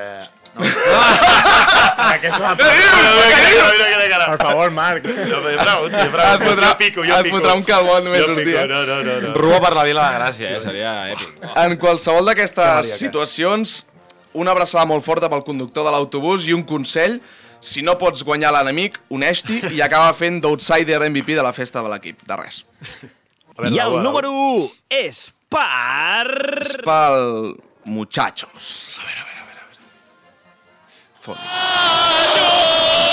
[0.56, 0.66] No.
[2.10, 4.26] Aquesta mira.
[4.30, 5.04] Per favor, Marc.
[5.06, 7.38] No, jo pregunto, jo Et fotrà- Jo pico, jo et pico.
[7.38, 8.66] fotrà un calbot només un dia.
[8.66, 9.20] No, no, no.
[9.22, 9.34] no.
[9.38, 10.62] Rua per la Vila de Gràcia, eh?
[10.64, 11.46] Seria èpic.
[11.56, 13.86] En qualsevol Que d'aquestes situacions,
[14.34, 17.20] una abraçada molt forta pel conductor de l'autobús i un consell,
[17.62, 21.92] si no pots guanyar l'enemic, uneix-t'hi i acaba fent d'outsider MVP de la festa de
[21.92, 22.24] l'equip.
[22.28, 22.64] De res.
[23.58, 24.70] A veure, I el número 1
[25.02, 26.28] és per...
[26.64, 27.56] És pel
[27.90, 28.96] muchachos.
[29.02, 29.62] A veure, a veure, a veure.
[31.28, 33.09] a veure.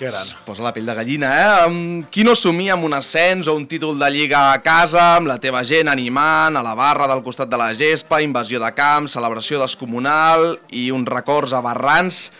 [0.00, 0.24] Que gran.
[0.46, 2.04] Posa la pell de gallina, eh?
[2.08, 5.36] Qui no somia amb un ascens o un títol de lliga a casa, amb la
[5.42, 9.60] teva gent animant, a la barra del costat de la gespa, invasió de camp, celebració
[9.60, 12.30] descomunal i uns records aberrants.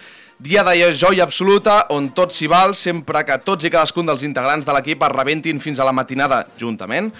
[0.40, 4.64] Dia de joia absoluta on tot s'hi val sempre que tots i cadascun dels integrants
[4.64, 7.12] de l'equip es rebentin fins a la matinada juntament.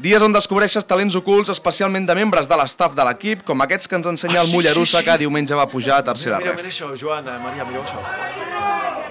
[0.00, 4.00] Dies on descobreixes talents ocults, especialment de membres de l'estaf de l'equip, com aquests que
[4.00, 5.10] ens ensenya Ah, el sí, Mollerussa, sí, sí.
[5.10, 6.62] que diumenge va pujar a tercera Mira, ref.
[6.64, 9.03] mira això, Joan, eh, Maria, mireu això.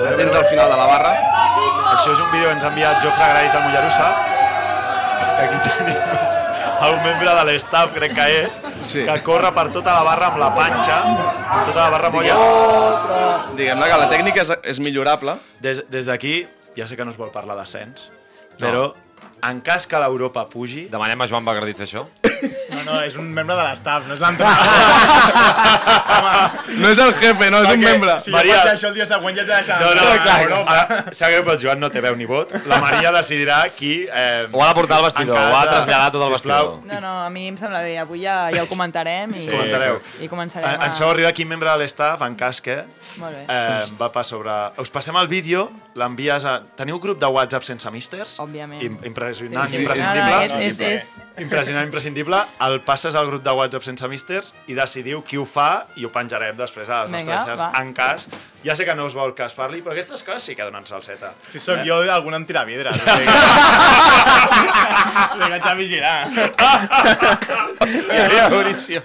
[0.00, 1.12] La tens al final de la barra.
[1.94, 4.08] Això és un vídeo que ens ha enviat Jofre Grais del Mollerussa.
[5.44, 6.00] Aquí tenim
[6.84, 9.04] a un membre de l'estaf, crec que és, Sí.
[9.06, 12.34] que corre per tota la barra amb la panxa, amb tota la barra molla.
[13.56, 15.36] Diguem-ne que la tècnica és, és millorable.
[15.60, 18.10] Des des d'aquí, ja sé que no es vol parlar d'ascens,
[18.58, 18.92] però
[19.50, 20.86] en cas que l'Europa pugi...
[20.92, 22.06] Demanem a Joan Bagardit fer això.
[22.74, 25.44] No, no, és un membre de l'estaf, no és l'entrenador.
[26.74, 28.14] No és el jefe, no, és un Perquè membre.
[28.24, 30.22] Si Maria- jo faig això el dia següent ja ets de deixar No, no, d'entrar
[30.24, 31.12] clar, a Europa.
[31.14, 32.52] sap greu, però el Joan no té veu ni vot.
[32.66, 33.92] La Maria decidirà qui...
[34.10, 36.92] Eh, Ho ha de portar al vestidor, ho ha de traslladar tot sisplau, vestidor.
[36.92, 37.94] No, no, a mi em sembla bé.
[38.02, 39.50] Avui ja, ja ho comentarem i, Sí.
[39.50, 40.00] Comentareu.
[40.20, 40.86] i començarem Eh, a...
[40.88, 42.76] Ens feu arribar quin membre de l'estaf, en cas que
[43.20, 43.44] Molt bé.
[43.48, 44.50] eh, va pas sobre...
[44.82, 46.58] Us passem el vídeo, l'envies a...
[46.76, 48.38] Teniu grup de WhatsApp sense místers?
[48.42, 48.82] Òbviament.
[48.82, 48.98] Im
[49.40, 49.82] impressionant, Sí, sí.
[49.82, 50.30] imprescindible.
[50.30, 52.36] No, no, és- és- és- Impressionant, imprescindible.
[52.60, 56.12] El passes al grup de WhatsApp sense místers i decidiu qui ho fa i ho
[56.12, 57.72] penjarem després a les Vinga, nostres xarxes.
[57.74, 57.82] va.
[57.82, 58.28] En cas,
[58.64, 60.86] ja sé que no us vol que es parli, però aquestes coses sí que donen
[60.88, 61.32] salseta.
[61.52, 62.96] Si sóc jo, algun em tira vidres.
[62.96, 63.24] O sigui,
[65.34, 66.28] Li vaig a vigilar.
[67.84, 69.02] Seria boníssim.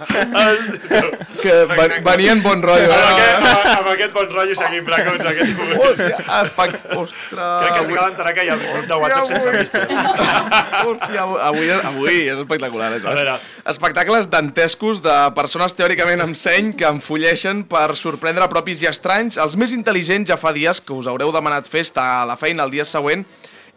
[1.42, 2.92] Que va- venia en bon rotllo.
[2.92, 3.04] Amb, Eh?
[3.10, 5.80] aquest, amb, amb aquest bon rotllo seguim precots aquest moment.
[5.84, 6.70] Hòstia, espac...
[6.96, 7.50] Ostres...
[7.60, 9.90] Crec que s'acaba d'enterar que hi ha un grup de WhatsApp sense místers.
[10.86, 13.08] Hòstia, avui, avui és espectacular, això.
[13.10, 13.34] A veure.
[13.74, 19.34] Espectacles dantescos de persones teòricament amb seny que enfolleixen per sorprendre propis i estranys.
[19.40, 22.74] Els més intel·ligents ja fa dies que us haureu demanat festa a la feina el
[22.74, 23.24] dia següent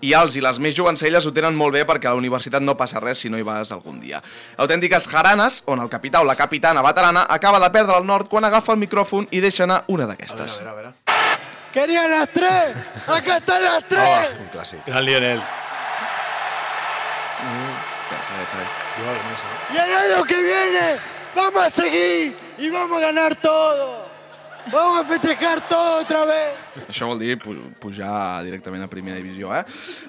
[0.03, 2.75] i els i les més jovencelles ho tenen molt bé perquè a la universitat no
[2.75, 4.19] passa res si no hi vas algun dia.
[4.57, 8.43] Autèntiques jaranes, on el capità o la capitana veterana acaba de perdre el nord quan
[8.43, 10.59] agafa el micròfon i deixa anar una d'aquestes.
[10.59, 10.93] A veure, a veure.
[11.73, 12.75] ¡Querían las tres!
[13.07, 14.35] ¡Acá están las tres!
[14.39, 14.85] Un clàssic.
[14.85, 15.41] Gran Lionel.
[19.73, 20.97] Y el año que viene
[21.35, 24.02] vamos a seguir y vamos a ganar todo.
[24.71, 26.53] Vamos a festejar todo otra vez.
[26.87, 29.63] Això vol dir pu- pujar directament a primera divisió, eh?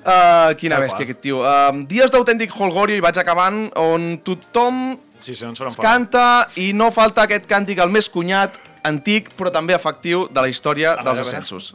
[0.04, 1.40] Uh, quina bèstia, aquest tio.
[1.42, 5.46] Uh, dies d'autèntic holgorio i vaig acabant, on tothom Sí, sí,
[5.80, 10.48] canta i no falta aquest càntic el més cunyat, antic, però també efectiu de la
[10.52, 11.28] història dels a veure.
[11.28, 11.74] ascensos.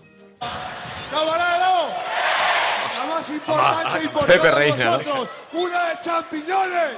[1.11, 1.89] ¡Camarero!
[2.99, 4.99] La más importante y por Pepe Reina,
[5.53, 6.93] una de champiñones.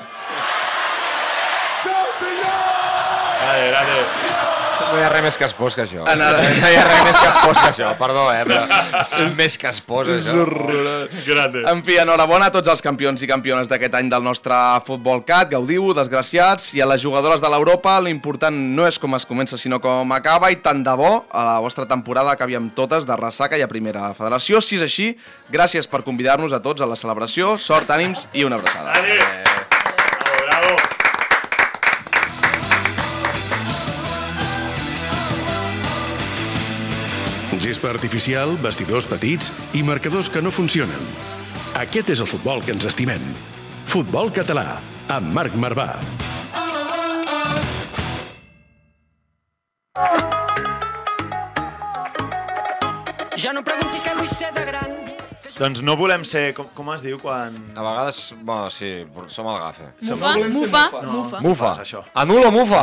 [1.84, 3.42] ¡Champiñones!
[3.42, 4.61] Grande, grande.
[4.92, 6.04] No hi ha res més que espós que això.
[6.10, 6.42] Anada.
[6.42, 9.70] No hi ha res més que espós que això, perdó, eh, però és més que
[9.70, 10.46] espós, això.
[11.28, 11.64] Grande.
[11.72, 14.58] En fi, enhorabona a tots els campions i campiones d'aquest any del nostre
[14.88, 19.28] Futbol Cat, gaudiu, desgraciats, i a les jugadores de l'Europa l'important no és com es
[19.30, 23.08] comença, sinó com acaba, i tant de bo a la vostra temporada acabi amb totes
[23.08, 24.62] de ressaca i a primera federació.
[24.62, 25.12] Si és així,
[25.52, 28.98] gràcies per convidar-nos a tots a la celebració, sort, ànims i una abraçada.
[29.02, 29.51] Bravo,
[37.72, 39.48] Gespa artificial, vestidors petits
[39.80, 41.06] i marcadors que no funcionen.
[41.80, 43.24] Aquest és el futbol que ens estimem.
[43.88, 45.88] Futbol català, amb Marc Marvà.
[53.40, 55.11] Ja no preguntis què vull ser de gran.
[55.62, 56.56] Doncs no volem ser...
[56.58, 57.54] Com, com es diu quan...
[57.78, 58.90] A vegades, bueno, sí,
[59.30, 59.84] som el gafe.
[60.10, 61.42] Mufa, mufa, mufa.
[61.46, 61.72] Mufa.
[61.84, 62.02] Això.
[62.18, 62.80] Anulo mufa.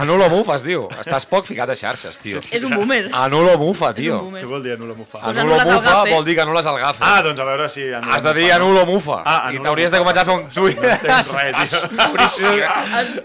[0.00, 0.86] Anulo mufa, es diu.
[1.02, 2.40] Estàs poc ficat a xarxes, tio.
[2.40, 3.10] És un boomer.
[3.12, 4.22] Anulo mufa, tio.
[4.32, 5.20] Què vol dir anul·la mufa?
[5.20, 7.04] Pues Anulo mufa vol dir que anules el gafe.
[7.04, 7.84] Ah, doncs a veure si...
[7.92, 8.64] anul·la Has de dir mufa, no?
[8.64, 9.20] anulo mufa.
[9.26, 10.06] Ah, I anulo t'hauries de mufa.
[10.06, 10.80] començar a fer un tuit.
[10.80, 11.82] No entenc res, tio.
[12.14, 13.24] Boníssim.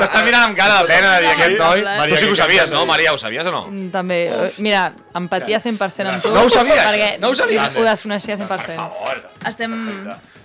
[0.00, 1.42] T'està mirant amb cara de pena de dir Sí?
[1.42, 1.84] aquest noi.
[2.10, 2.86] Tu sí que ho sabies, no?
[2.88, 3.12] Maria?
[3.12, 3.62] Ho sabies o no?
[3.68, 4.18] Mm, També,
[4.58, 4.86] mira,
[5.18, 6.30] empatia 100% amb tu.
[6.34, 6.82] No ho sabies?
[6.84, 7.78] Perquè No ho sabies?
[7.78, 8.90] Ho desconeixia 100%.
[9.48, 9.74] Estem...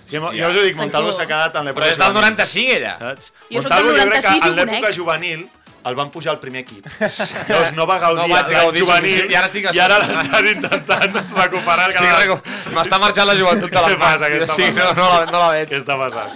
[0.06, 2.74] Sí, jo us ho dic, Montalvo s'ha quedat en l'època Però és del juvenil, 95,
[2.78, 2.96] ella.
[3.00, 3.32] Saps?
[3.50, 5.46] Jo Montalvo jo crec que 96 i en l'època juvenil
[5.86, 6.86] el van pujar al primer equip.
[7.48, 11.18] Llavors no va gaudir No l'any gaudir juvenil i ara estic i ara l'estan intentant
[11.42, 11.90] recuperar.
[11.94, 12.40] Sí, reco-
[12.74, 14.22] M'està marxant la joventut de les mans.
[14.22, 14.54] passa?
[14.54, 15.70] Sí, no, no, la, no la veig.
[15.70, 16.34] Què està passant?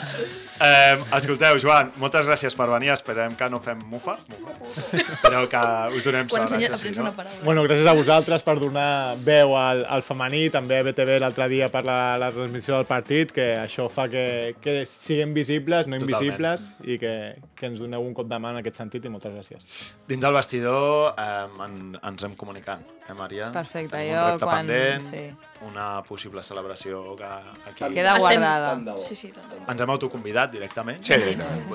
[0.61, 2.91] Eh, escolteu, Joan, moltes gràcies per venir.
[2.93, 5.63] Esperem que no fem mufa, mufa però que
[5.97, 6.43] us donem sort.
[6.45, 7.05] ensenya, Gràcies, sí, aprens no?
[7.07, 7.45] una paraula.
[7.47, 8.89] Bueno, gràcies a vosaltres per donar
[9.25, 13.33] veu al, al femení, també a BTV l'altre dia per la, la transmissió del partit,
[13.33, 14.27] que això fa que,
[14.61, 16.13] que siguem visibles, no Totalment.
[16.21, 17.15] invisibles, i que,
[17.61, 19.79] que ens doneu un cop de mà en aquest sentit, i moltes gràcies.
[20.09, 23.51] Dins del vestidor eh, en, ens hem comunicant, eh, Maria?
[23.53, 25.23] Perfecte, Tenim jo un repte quan- pendent, sí.
[25.69, 27.25] una possible celebració que
[27.69, 27.85] aquí...
[27.93, 28.73] Queda guardada.
[29.07, 29.53] Sí, sí, tant.
[29.69, 31.05] Ens hem autoconvidat directament.
[31.05, 31.19] Sí,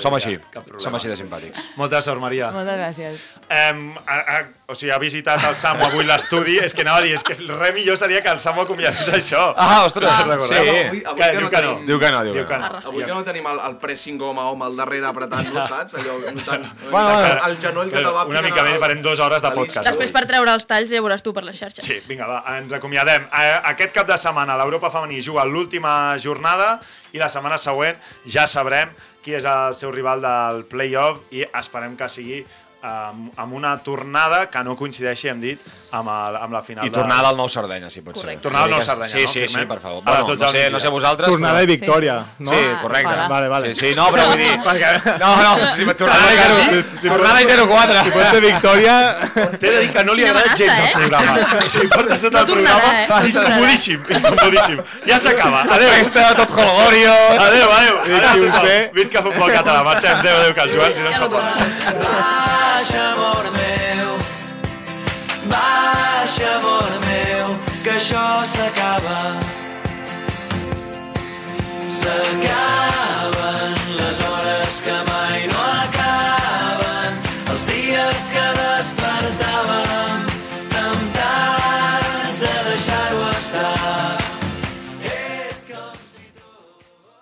[0.01, 0.39] som així.
[0.49, 0.81] Cap problema.
[0.87, 1.61] Som així de simpàtics.
[1.77, 2.49] Molta sort, Maria.
[2.55, 3.21] Moltes gràcies.
[3.45, 7.05] Um, a, a, o sigui, ha visitat el Samu avui l'estudi, és que anava a
[7.05, 9.51] dir, és que res millor seria que el Samu acomiadés això.
[9.55, 10.47] Ah, ostres, Recordeu?
[10.49, 10.57] sí.
[10.57, 11.69] Avui- avui Que, que diu no que no.
[11.75, 11.85] tenim.
[11.91, 12.69] Diu que no, diu Diu que que no.
[12.73, 12.81] no.
[12.89, 15.95] Avui que no tenim el, el pressing home home al darrere apretant-lo, saps?
[15.99, 19.43] Allò, notant, Bueno, notant el genoll que te va Una mica més, farem dues hores
[19.45, 19.85] de podcast.
[19.87, 21.85] Després per treure els talls ja veuràs tu per les xarxes.
[21.85, 23.27] Sí, vinga, va, ens acomiadem.
[23.31, 26.77] Eh, Aquest cap de setmana l'Europa femení juga l'última jornada
[27.15, 28.89] i la setmana següent ja sabrem
[29.25, 32.43] qui és el seu rival del play-off i esperem que sigui
[32.85, 35.61] amb, amb una tornada que no coincideixi, hem dit,
[35.95, 38.25] amb, el, amb la final I tornada al Nou Sardenya, si pot ser.
[38.25, 38.43] Correcte.
[38.43, 39.31] Tornada al Nou Sardenya, sí, no?
[39.31, 40.03] Sí, sí, per favor.
[40.03, 41.73] Bueno, 12 no, sé, no sé vosaltres, Tornada i però...
[41.73, 42.51] victòria, no?
[42.51, 43.13] Sí, correcte.
[43.13, 43.27] Vale.
[43.33, 43.73] Vale, vale.
[43.73, 44.51] Sí, sí, no, però vull dir...
[44.67, 44.91] Perquè...
[45.21, 48.03] No, no, sí, tornada i Perquè 0, si- tornada i 0-4.
[48.05, 48.95] Si pot ser victòria...
[49.35, 50.93] T'he de dir que no li agrada gens el eh?
[50.99, 51.37] programa.
[51.61, 53.31] O sigui, porta tot el programa eh?
[53.31, 54.83] Incomodíssim, incomodíssim.
[55.09, 55.65] Ja s'acaba.
[55.77, 55.93] Adéu.
[55.95, 57.15] Festa, tot holgorio...
[57.47, 58.01] Adéu, adéu.
[58.61, 58.77] Sí.
[58.99, 59.81] Visca futbol català.
[59.85, 60.19] Marxem.
[60.19, 62.74] Adéu, adéu, que el Joan, si no ens fa fora.
[62.75, 64.17] Baixa, amor meu,
[65.47, 69.39] baixa, amor meu, que això s'acaba.
[71.87, 73.34] S'acaba.